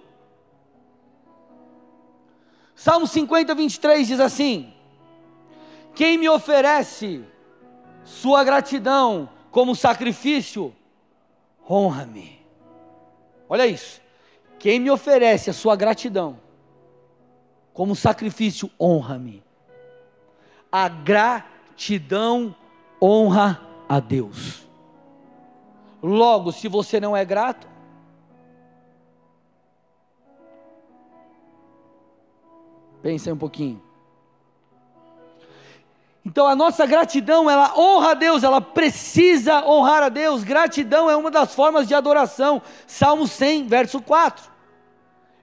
[2.74, 4.74] Salmo 50, 23 diz assim:
[5.94, 7.24] Quem me oferece
[8.04, 10.76] sua gratidão como sacrifício,
[11.70, 12.44] honra-me.
[13.48, 14.02] Olha isso.
[14.58, 16.49] Quem me oferece a sua gratidão
[17.80, 19.42] como sacrifício, honra-me.
[20.70, 22.54] A gratidão
[23.02, 24.68] honra a Deus.
[26.04, 27.70] Logo, se você não é grato,
[33.02, 33.82] pense um pouquinho.
[36.26, 40.44] Então a nossa gratidão, ela honra a Deus, ela precisa honrar a Deus.
[40.44, 42.62] Gratidão é uma das formas de adoração.
[42.86, 44.52] Salmo 100, verso 4.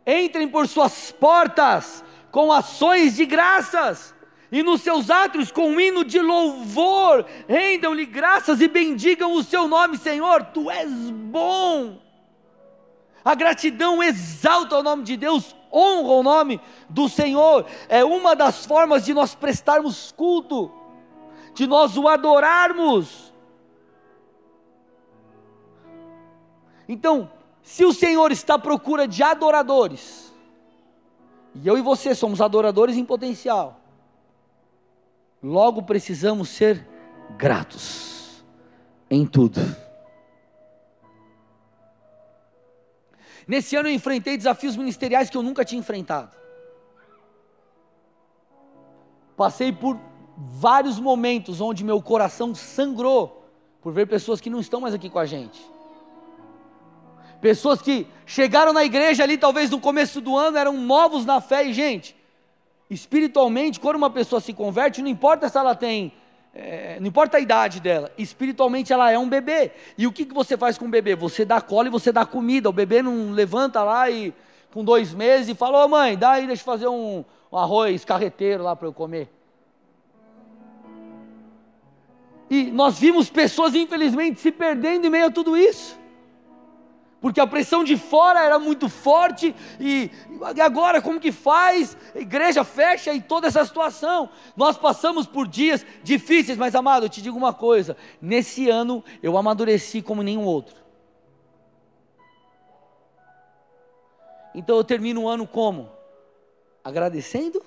[0.06, 2.04] Entrem por suas portas
[2.36, 4.14] com ações de graças,
[4.52, 9.66] e nos seus atos com um hino de louvor, rendam-lhe graças e bendigam o seu
[9.66, 11.98] nome, Senhor, tu és bom.
[13.24, 18.66] A gratidão exalta o nome de Deus, honra o nome do Senhor, é uma das
[18.66, 20.70] formas de nós prestarmos culto,
[21.54, 23.32] de nós o adorarmos.
[26.86, 27.30] Então,
[27.62, 30.25] se o Senhor está à procura de adoradores,
[31.62, 33.80] e eu e você somos adoradores em potencial.
[35.42, 36.86] Logo precisamos ser
[37.36, 38.44] gratos
[39.10, 39.60] em tudo.
[43.46, 46.36] Nesse ano eu enfrentei desafios ministeriais que eu nunca tinha enfrentado.
[49.36, 49.98] Passei por
[50.36, 53.44] vários momentos onde meu coração sangrou
[53.80, 55.75] por ver pessoas que não estão mais aqui com a gente.
[57.40, 61.64] Pessoas que chegaram na igreja ali, talvez no começo do ano, eram novos na fé,
[61.64, 62.16] e gente,
[62.90, 66.12] espiritualmente, quando uma pessoa se converte, não importa se ela tem,
[66.54, 69.72] é, não importa a idade dela, espiritualmente ela é um bebê.
[69.98, 71.14] E o que, que você faz com o bebê?
[71.14, 72.68] Você dá cola e você dá comida.
[72.68, 74.32] O bebê não levanta lá e
[74.72, 78.04] com dois meses e fala: Ô mãe, dá aí, deixa eu fazer um, um arroz
[78.04, 79.28] carreteiro lá para eu comer.
[82.48, 86.05] E nós vimos pessoas, infelizmente, se perdendo em meio a tudo isso
[87.26, 90.12] porque a pressão de fora era muito forte e,
[90.64, 91.96] agora como que faz?
[92.14, 94.30] A igreja fecha e toda essa situação.
[94.56, 99.36] Nós passamos por dias difíceis, mas amado, eu te digo uma coisa: nesse ano eu
[99.36, 100.76] amadureci como nenhum outro.
[104.54, 105.90] Então eu termino o ano como?
[106.84, 107.60] Agradecendo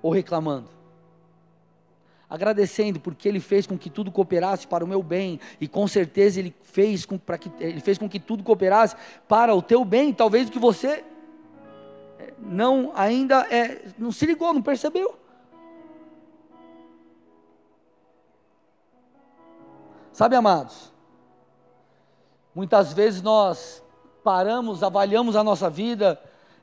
[0.00, 0.79] ou reclamando?
[2.30, 6.38] Agradecendo porque ele fez com que tudo cooperasse para o meu bem e com certeza
[6.38, 8.94] ele fez com, para que, ele fez com que tudo cooperasse
[9.28, 11.04] para o teu bem, talvez o que você
[12.20, 15.18] é, não ainda é, não se ligou, não percebeu.
[20.12, 20.92] Sabe, amados,
[22.54, 23.82] muitas vezes nós
[24.22, 26.20] paramos, avaliamos a nossa vida,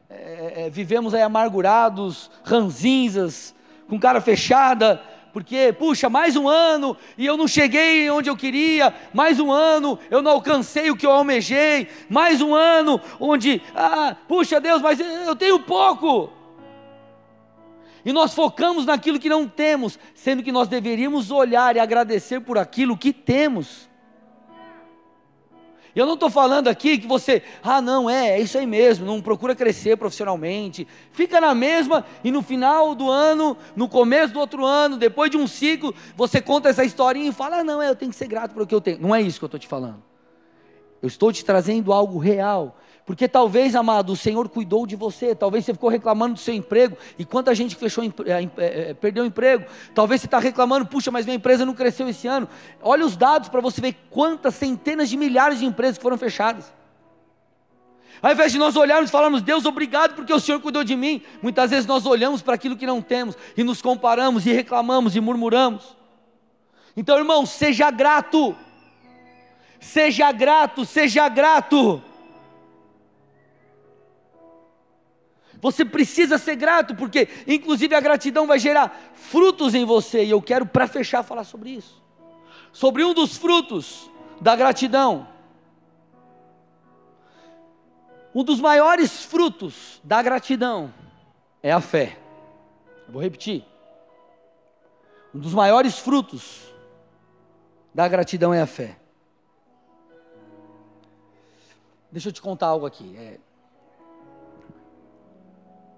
[0.09, 3.55] é, é, vivemos aí amargurados, ranzinzas,
[3.89, 5.01] com cara fechada,
[5.33, 9.99] porque, puxa, mais um ano e eu não cheguei onde eu queria, mais um ano
[10.09, 14.99] eu não alcancei o que eu almejei, mais um ano onde, ah, puxa Deus, mas
[14.99, 16.31] eu tenho pouco.
[18.05, 22.57] E nós focamos naquilo que não temos, sendo que nós deveríamos olhar e agradecer por
[22.57, 23.86] aquilo que temos.
[25.99, 29.19] Eu não estou falando aqui que você, ah, não, é, é isso aí mesmo, não
[29.19, 34.63] procura crescer profissionalmente, fica na mesma e no final do ano, no começo do outro
[34.63, 37.95] ano, depois de um ciclo, você conta essa historinha e fala, ah, não, é, eu
[37.95, 39.01] tenho que ser grato pelo que eu tenho.
[39.01, 40.03] Não é isso que eu estou te falando.
[41.01, 45.63] Eu estou te trazendo algo real, porque talvez, amado, o Senhor cuidou de você, talvez
[45.63, 49.63] você ficou reclamando do seu emprego, e quanta gente fechou, é, é, perdeu o emprego,
[49.95, 52.49] talvez você está reclamando, puxa, mas minha empresa não cresceu esse ano.
[52.81, 56.73] Olha os dados para você ver quantas centenas de milhares de empresas foram fechadas.
[58.21, 61.21] Ao invés de nós olharmos e falarmos, Deus, obrigado porque o Senhor cuidou de mim,
[61.41, 65.21] muitas vezes nós olhamos para aquilo que não temos e nos comparamos e reclamamos e
[65.21, 65.95] murmuramos.
[66.93, 68.53] Então, irmão, seja grato,
[69.79, 72.03] seja grato, seja grato.
[75.61, 80.41] Você precisa ser grato, porque inclusive a gratidão vai gerar frutos em você, e eu
[80.41, 82.01] quero, para fechar, falar sobre isso.
[82.71, 85.27] Sobre um dos frutos da gratidão.
[88.33, 90.93] Um dos maiores frutos da gratidão
[91.63, 92.19] é a fé.
[93.09, 93.65] Vou repetir.
[95.33, 96.71] Um dos maiores frutos
[97.93, 98.99] da gratidão é a fé.
[102.11, 103.15] Deixa eu te contar algo aqui.
[103.17, 103.39] É,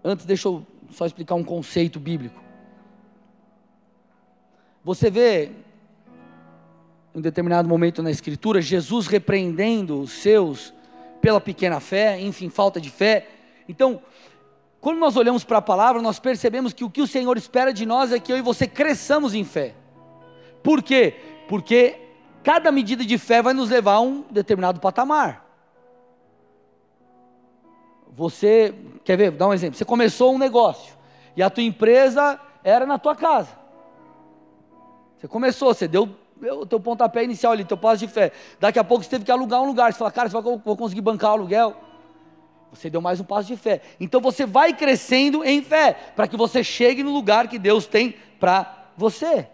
[0.04, 2.42] Antes, deixa eu só explicar um conceito bíblico.
[4.84, 5.52] Você vê,
[7.14, 10.74] em determinado momento na Escritura, Jesus repreendendo os seus
[11.22, 13.28] pela pequena fé, enfim, falta de fé.
[13.68, 14.02] Então,
[14.80, 17.86] quando nós olhamos para a palavra, nós percebemos que o que o Senhor espera de
[17.86, 19.76] nós é que eu e você cresçamos em fé.
[20.64, 21.16] Por quê?
[21.50, 22.00] Porque
[22.44, 25.49] cada medida de fé vai nos levar a um determinado patamar.
[28.10, 29.78] Você, quer ver, dá um exemplo.
[29.78, 30.94] Você começou um negócio
[31.36, 33.58] e a tua empresa era na tua casa.
[35.18, 36.10] Você começou, você deu
[36.42, 38.32] o teu pontapé inicial ali, teu passo de fé.
[38.60, 39.92] Daqui a pouco você teve que alugar um lugar.
[39.92, 41.76] Você fala, cara, você vai, vou conseguir bancar o aluguel.
[42.72, 43.82] Você deu mais um passo de fé.
[44.00, 48.16] Então você vai crescendo em fé, para que você chegue no lugar que Deus tem
[48.40, 49.48] para você.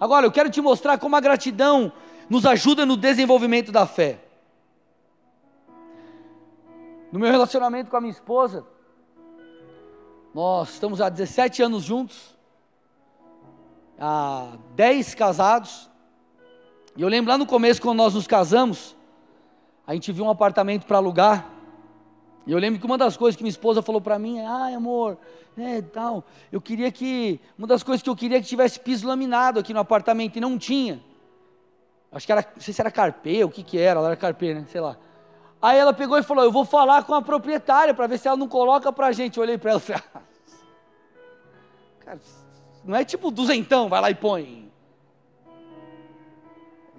[0.00, 1.92] Agora, eu quero te mostrar como a gratidão
[2.28, 4.18] nos ajuda no desenvolvimento da fé.
[7.16, 8.62] No meu relacionamento com a minha esposa,
[10.34, 12.36] nós estamos há 17 anos juntos,
[13.98, 15.90] há 10 casados,
[16.94, 18.94] e eu lembro lá no começo, quando nós nos casamos,
[19.86, 21.48] a gente viu um apartamento para alugar,
[22.46, 24.74] e eu lembro que uma das coisas que minha esposa falou para mim é, ai
[24.74, 25.16] amor,
[25.56, 29.08] né, tal, eu queria que, uma das coisas que eu queria é que tivesse piso
[29.08, 31.00] laminado aqui no apartamento, e não tinha,
[32.12, 34.52] acho que era, não sei se era carpê, o que que era, ela era carpê,
[34.52, 34.98] né, sei lá,
[35.66, 38.36] Aí ela pegou e falou: Eu vou falar com a proprietária para ver se ela
[38.36, 39.36] não coloca para a gente.
[39.36, 40.20] Eu olhei para ela e falei: ah,
[41.98, 42.20] cara,
[42.84, 44.70] Não é tipo duzentão, vai lá e põe.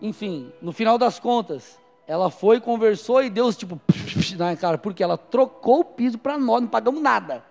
[0.01, 3.79] Enfim, no final das contas, ela foi, conversou e Deus, tipo,
[4.37, 7.45] na cara, porque ela trocou o piso para nós, não pagamos nada.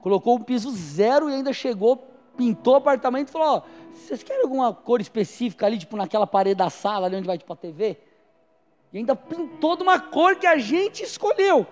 [0.00, 1.98] Colocou um piso zero e ainda chegou,
[2.34, 3.62] pintou o apartamento e falou: Ó,
[3.92, 7.52] vocês querem alguma cor específica ali, tipo naquela parede da sala, ali onde vai tipo
[7.52, 8.08] a TV?
[8.92, 11.66] E ainda pintou de uma cor que a gente escolheu.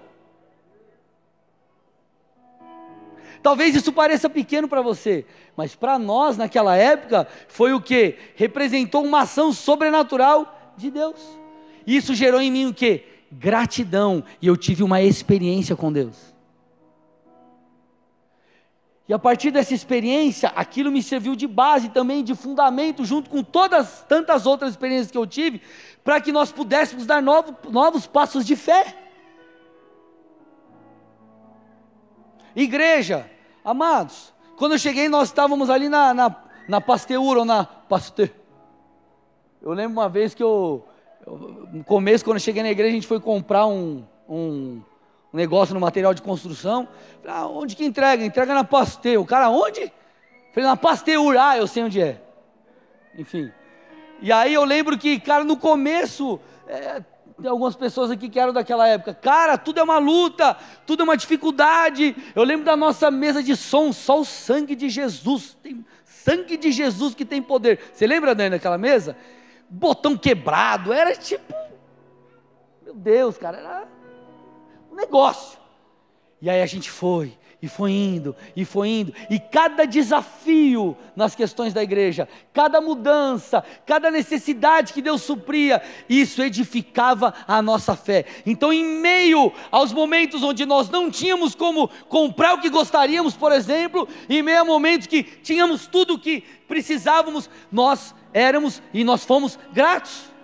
[3.43, 5.25] Talvez isso pareça pequeno para você,
[5.57, 8.17] mas para nós naquela época foi o que?
[8.35, 11.21] Representou uma ação sobrenatural de Deus.
[11.87, 13.05] Isso gerou em mim o que?
[13.31, 14.25] Gratidão.
[14.43, 16.35] E eu tive uma experiência com Deus.
[19.09, 23.43] E a partir dessa experiência, aquilo me serviu de base também, de fundamento, junto com
[23.43, 25.63] todas tantas outras experiências que eu tive,
[26.05, 28.95] para que nós pudéssemos dar novo, novos passos de fé.
[32.55, 33.31] Igreja,
[33.65, 36.37] amados, quando eu cheguei, nós estávamos ali na, na,
[36.69, 38.29] na Pasteur, ou na Pasteur.
[39.63, 40.87] Eu lembro uma vez que eu,
[41.73, 44.83] no começo, quando eu cheguei na igreja, a gente foi comprar um, um,
[45.33, 46.89] um negócio no material de construção.
[47.23, 48.25] Falei, ah, onde que entrega?
[48.25, 49.21] Entrega na Pasteur.
[49.21, 49.93] O cara, onde?
[50.53, 51.37] Falei, na Pasteur.
[51.39, 52.21] Ah, eu sei onde é.
[53.17, 53.51] Enfim.
[54.21, 57.03] E aí eu lembro que, cara, no começo, é,
[57.41, 59.15] tem algumas pessoas aqui que eram daquela época.
[59.15, 60.57] Cara, tudo é uma luta,
[60.87, 62.17] tudo é uma dificuldade.
[62.35, 65.57] Eu lembro da nossa mesa de som, só o sangue de Jesus.
[65.63, 67.79] Tem sangue de Jesus que tem poder.
[67.93, 69.17] Você lembra, Dani, daquela mesa?
[69.69, 71.55] botão quebrado, era tipo,
[72.83, 73.89] meu Deus, cara, era
[74.99, 75.59] negócio.
[76.43, 81.35] E aí a gente foi, e foi indo, e foi indo, e cada desafio nas
[81.35, 88.25] questões da igreja, cada mudança, cada necessidade que Deus supria, isso edificava a nossa fé.
[88.47, 93.51] Então, em meio aos momentos onde nós não tínhamos como comprar o que gostaríamos, por
[93.51, 99.25] exemplo, em meio a momentos que tínhamos tudo o que precisávamos, nós éramos e nós
[99.25, 100.38] fomos gratos.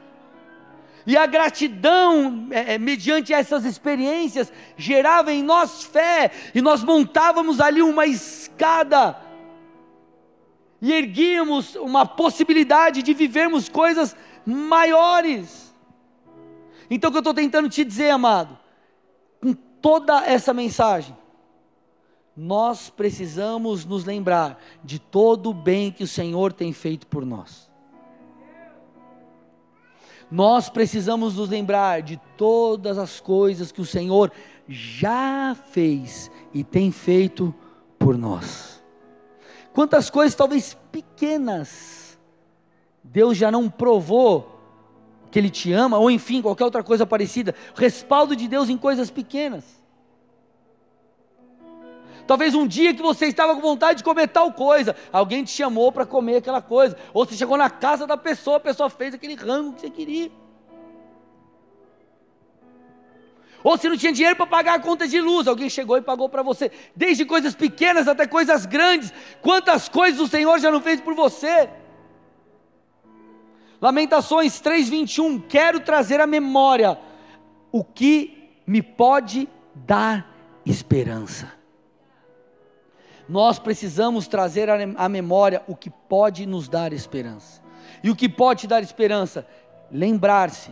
[1.07, 7.61] E a gratidão, é, é, mediante essas experiências, gerava em nós fé, e nós montávamos
[7.61, 9.16] ali uma escada,
[10.80, 15.74] e erguíamos uma possibilidade de vivermos coisas maiores.
[16.90, 18.59] Então, o que eu estou tentando te dizer, amado,
[19.42, 21.16] com toda essa mensagem,
[22.36, 27.63] nós precisamos nos lembrar de todo o bem que o Senhor tem feito por nós.
[30.30, 34.32] Nós precisamos nos lembrar de todas as coisas que o Senhor
[34.68, 37.54] já fez e tem feito
[37.98, 38.82] por nós.
[39.72, 42.18] Quantas coisas, talvez pequenas,
[43.02, 44.60] Deus já não provou
[45.30, 47.54] que Ele te ama, ou enfim, qualquer outra coisa parecida.
[47.74, 49.84] Respaldo de Deus em coisas pequenas.
[52.26, 55.92] Talvez um dia que você estava com vontade de comer tal coisa, alguém te chamou
[55.92, 59.34] para comer aquela coisa, ou você chegou na casa da pessoa, a pessoa fez aquele
[59.34, 60.30] rango que você queria.
[63.62, 66.28] Ou se não tinha dinheiro para pagar a conta de luz, alguém chegou e pagou
[66.28, 66.70] para você.
[66.94, 69.10] Desde coisas pequenas até coisas grandes.
[69.40, 71.70] Quantas coisas o Senhor já não fez por você?
[73.80, 76.98] Lamentações 3:21, quero trazer à memória
[77.72, 80.30] o que me pode dar
[80.64, 81.63] esperança
[83.28, 87.62] nós precisamos trazer à memória o que pode nos dar esperança.
[88.02, 89.46] E o que pode dar esperança?
[89.90, 90.70] Lembrar-se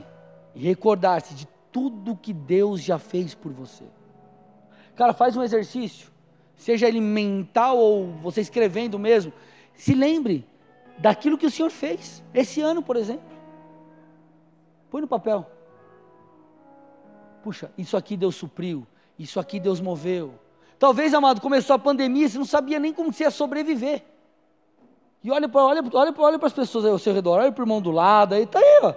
[0.54, 3.84] e recordar-se de tudo que Deus já fez por você.
[4.94, 6.10] Cara, faz um exercício,
[6.54, 9.32] seja ele mental ou você escrevendo mesmo.
[9.74, 10.46] Se lembre
[10.98, 13.24] daquilo que o Senhor fez, esse ano, por exemplo.
[14.90, 15.50] Põe no papel.
[17.42, 18.86] Puxa, isso aqui Deus supriu,
[19.18, 20.34] isso aqui Deus moveu,
[20.82, 24.02] Talvez, amado, começou a pandemia, você não sabia nem como você ia sobreviver.
[25.22, 27.64] E olha para olha, olha, olha as pessoas aí ao seu redor, olha para o
[27.64, 28.92] irmão do lado, aí está aí, ó.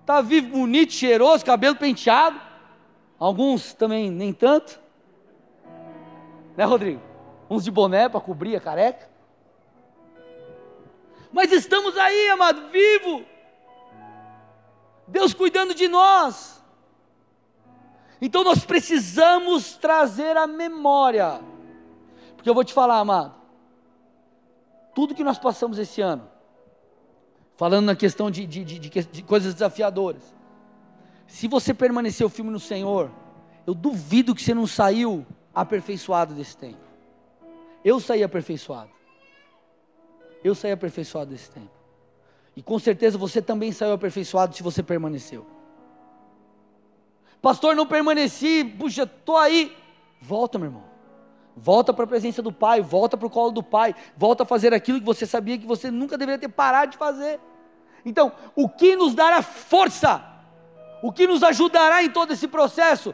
[0.00, 2.40] Está vivo, bonito, cheiroso, cabelo penteado.
[3.18, 4.78] Alguns também nem tanto.
[6.56, 7.02] Né, Rodrigo?
[7.50, 9.10] Uns de boné para cobrir a careca.
[11.32, 13.24] Mas estamos aí, amado, vivo.
[15.08, 16.61] Deus cuidando de nós.
[18.24, 21.40] Então nós precisamos trazer a memória.
[22.36, 23.34] Porque eu vou te falar, amado,
[24.94, 26.30] tudo que nós passamos esse ano,
[27.56, 30.22] falando na questão de, de, de, de coisas desafiadoras,
[31.26, 33.10] se você permaneceu firme no Senhor,
[33.66, 36.78] eu duvido que você não saiu aperfeiçoado desse tempo.
[37.84, 38.90] Eu saí aperfeiçoado.
[40.44, 41.70] Eu saí aperfeiçoado desse tempo.
[42.54, 45.44] E com certeza você também saiu aperfeiçoado se você permaneceu.
[47.42, 49.76] Pastor, não permaneci, puxa, estou aí.
[50.20, 50.84] Volta, meu irmão.
[51.56, 54.72] Volta para a presença do Pai, volta para o colo do Pai, volta a fazer
[54.72, 57.40] aquilo que você sabia que você nunca deveria ter parado de fazer.
[58.06, 60.24] Então, o que nos dará força?
[61.02, 63.12] O que nos ajudará em todo esse processo?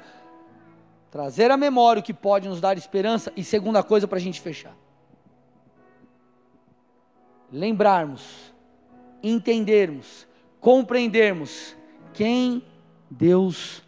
[1.10, 3.32] Trazer a memória o que pode nos dar esperança.
[3.34, 4.76] E segunda coisa para a gente fechar:
[7.50, 8.52] lembrarmos,
[9.22, 10.28] entendermos,
[10.60, 11.74] compreendermos
[12.12, 12.62] quem
[13.10, 13.87] Deus é.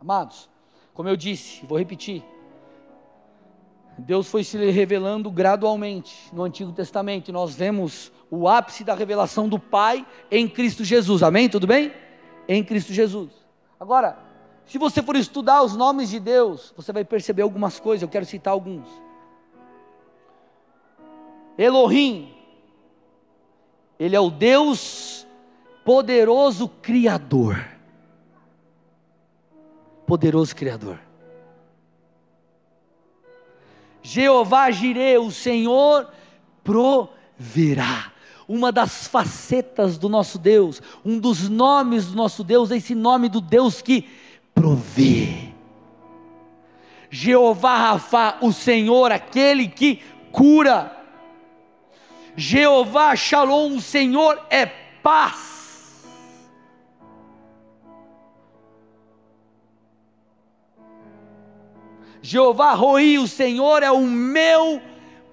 [0.00, 0.48] Amados,
[0.92, 2.24] como eu disse, vou repetir.
[3.98, 9.48] Deus foi se revelando gradualmente no Antigo Testamento, e nós vemos o ápice da revelação
[9.48, 11.22] do Pai em Cristo Jesus.
[11.22, 11.48] Amém?
[11.48, 11.92] Tudo bem?
[12.48, 13.30] Em Cristo Jesus.
[13.78, 14.18] Agora,
[14.64, 18.24] se você for estudar os nomes de Deus, você vai perceber algumas coisas, eu quero
[18.24, 18.88] citar alguns.
[21.58, 22.34] Elohim,
[23.98, 25.11] ele é o Deus
[25.84, 27.64] poderoso Criador.
[30.06, 30.98] Poderoso Criador.
[34.02, 36.08] Jeová Jireh, o Senhor
[36.64, 38.10] proverá.
[38.48, 43.28] Uma das facetas do nosso Deus, um dos nomes do nosso Deus, é esse nome
[43.28, 44.10] do Deus que
[44.52, 45.52] provê.
[47.08, 50.02] Jeová Rafa, o Senhor, aquele que
[50.32, 50.96] cura.
[52.36, 55.61] Jeová Shalom, o Senhor é paz.
[62.22, 64.80] Jeová Roi, o Senhor é o meu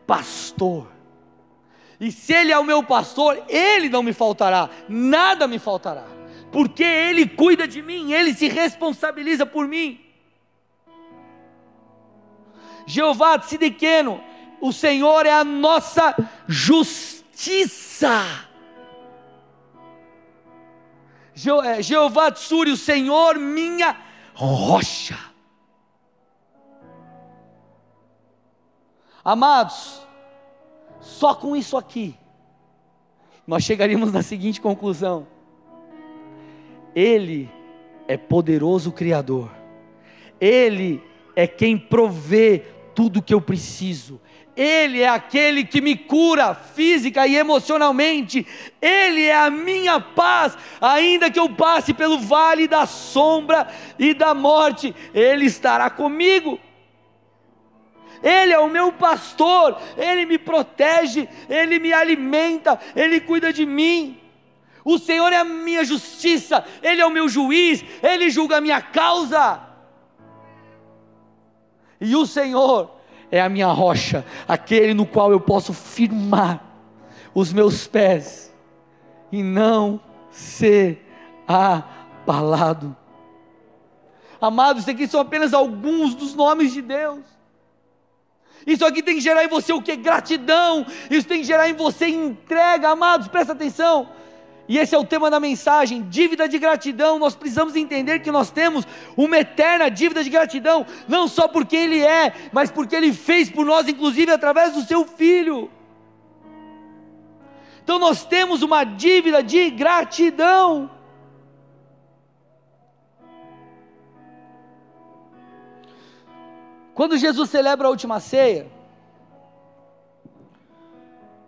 [0.07, 0.91] pastor.
[1.99, 6.05] E se Ele é o meu pastor, Ele não me faltará, nada me faltará,
[6.51, 10.01] porque Ele cuida de mim, Ele se responsabiliza por mim.
[12.87, 14.19] Jeová Tsidequeno,
[14.59, 16.15] o Senhor é a nossa
[16.47, 18.47] justiça.
[21.63, 23.95] É, Jeová Tsuri, o Senhor minha
[24.33, 25.28] rocha.
[29.23, 30.01] Amados,
[31.01, 32.15] só com isso aqui,
[33.45, 35.27] nós chegaríamos na seguinte conclusão:
[36.95, 37.49] Ele
[38.07, 39.51] é poderoso Criador,
[40.39, 41.03] Ele
[41.35, 42.63] é quem provê
[42.95, 44.21] tudo que eu preciso,
[44.55, 48.47] Ele é aquele que me cura física e emocionalmente,
[48.81, 53.67] Ele é a minha paz, ainda que eu passe pelo vale da sombra
[53.97, 56.57] e da morte, Ele estará comigo.
[58.21, 64.19] Ele é o meu pastor, Ele me protege, Ele me alimenta, Ele cuida de mim.
[64.83, 68.81] O Senhor é a minha justiça, Ele é o meu juiz, Ele julga a minha
[68.81, 69.61] causa.
[72.01, 72.91] E o Senhor
[73.31, 76.63] é a minha rocha, aquele no qual eu posso firmar
[77.33, 78.53] os meus pés
[79.31, 79.99] e não
[80.31, 81.05] ser
[81.47, 82.95] abalado.
[84.41, 87.38] Amados, isso aqui são apenas alguns dos nomes de Deus.
[88.69, 89.95] Isso aqui tem que gerar em você o que?
[89.95, 90.85] Gratidão.
[91.09, 94.07] Isso tem que gerar em você entrega, amados, presta atenção.
[94.67, 97.17] E esse é o tema da mensagem: dívida de gratidão.
[97.17, 98.85] Nós precisamos entender que nós temos
[99.17, 103.65] uma eterna dívida de gratidão, não só porque Ele é, mas porque Ele fez por
[103.65, 105.71] nós, inclusive através do Seu Filho.
[107.83, 110.91] Então nós temos uma dívida de gratidão.
[116.99, 118.67] Quando Jesus celebra a última ceia,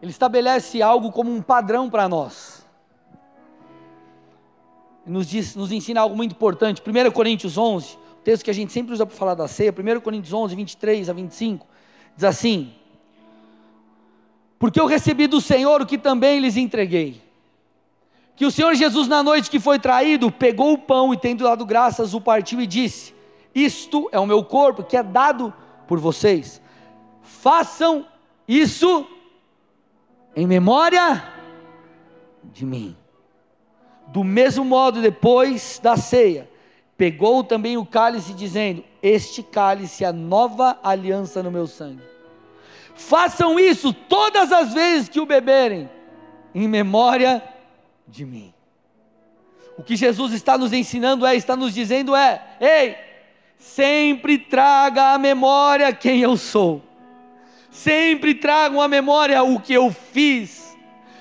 [0.02, 2.66] ele estabelece algo como um padrão para nós.
[5.06, 6.82] Nos, diz, nos ensina algo muito importante.
[6.82, 10.00] 1 Coríntios 11, o texto que a gente sempre usa para falar da ceia, 1
[10.00, 11.68] Coríntios 11, 23 a 25,
[12.16, 12.74] diz assim:
[14.58, 17.22] Porque eu recebi do Senhor o que também lhes entreguei.
[18.38, 21.66] Que o Senhor Jesus, na noite que foi traído, pegou o pão e, tendo dado
[21.66, 23.20] graças, o partiu e disse:
[23.54, 25.54] isto é o meu corpo que é dado
[25.88, 26.62] por vocês.
[27.22, 28.06] Façam
[28.48, 29.08] isso
[30.36, 31.24] em memória
[32.44, 32.96] de mim.
[34.08, 36.50] Do mesmo modo, depois da ceia,
[36.98, 42.04] pegou também o cálice, dizendo: Este cálice é a nova aliança no meu sangue.
[42.94, 45.90] Façam isso todas as vezes que o beberem,
[46.54, 47.42] em memória
[48.08, 48.54] de mim.
[49.78, 53.11] O que Jesus está nos ensinando é, está nos dizendo é: ei,
[53.62, 56.82] Sempre traga à memória quem eu sou.
[57.70, 60.76] Sempre tragam à memória o que eu fiz.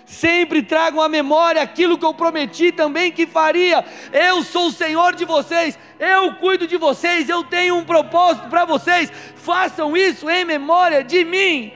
[0.06, 3.84] Sempre tragam à memória aquilo que eu prometi também que faria.
[4.10, 8.64] Eu sou o Senhor de vocês, eu cuido de vocês, eu tenho um propósito para
[8.64, 9.12] vocês.
[9.36, 11.74] Façam isso em memória de mim.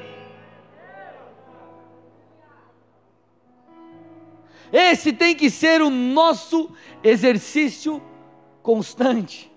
[4.73, 8.03] Esse tem que ser o nosso exercício
[8.63, 9.54] constante.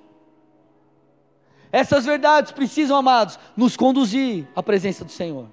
[1.72, 5.47] Essas verdades precisam, amados, nos conduzir à presença do Senhor.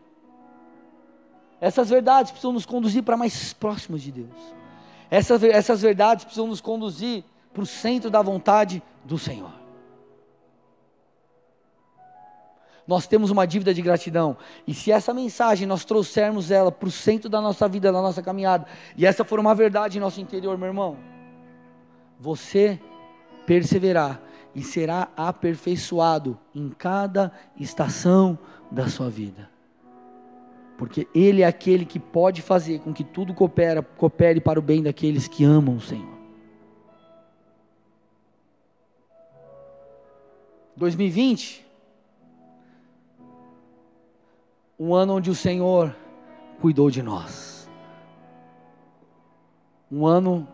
[1.60, 4.54] Essas verdades precisam nos conduzir para mais próximos de Deus.
[5.10, 9.52] Essas, essas verdades precisam nos conduzir para o centro da vontade do Senhor.
[12.86, 14.36] Nós temos uma dívida de gratidão,
[14.66, 18.22] e se essa mensagem nós trouxermos ela para o centro da nossa vida, da nossa
[18.22, 20.98] caminhada, e essa for uma verdade em nosso interior, meu irmão,
[22.20, 22.78] você
[23.46, 24.20] perseverar
[24.54, 28.38] e será aperfeiçoado em cada estação
[28.70, 29.50] da sua vida.
[30.76, 34.82] Porque Ele é aquele que pode fazer com que tudo coopera, coopere para o bem
[34.82, 36.14] daqueles que amam o Senhor.
[40.76, 41.64] 2020,
[44.78, 45.94] um ano onde o Senhor
[46.60, 47.70] cuidou de nós.
[49.90, 50.48] Um ano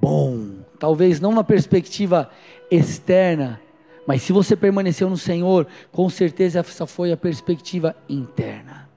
[0.00, 2.30] bom, talvez não na perspectiva
[2.70, 3.60] externa,
[4.06, 8.88] mas se você permaneceu no Senhor, com certeza essa foi a perspectiva interna.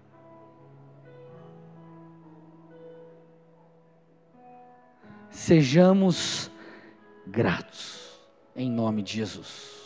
[5.29, 6.49] Sejamos
[7.27, 8.19] gratos,
[8.55, 9.82] em nome de Jesus.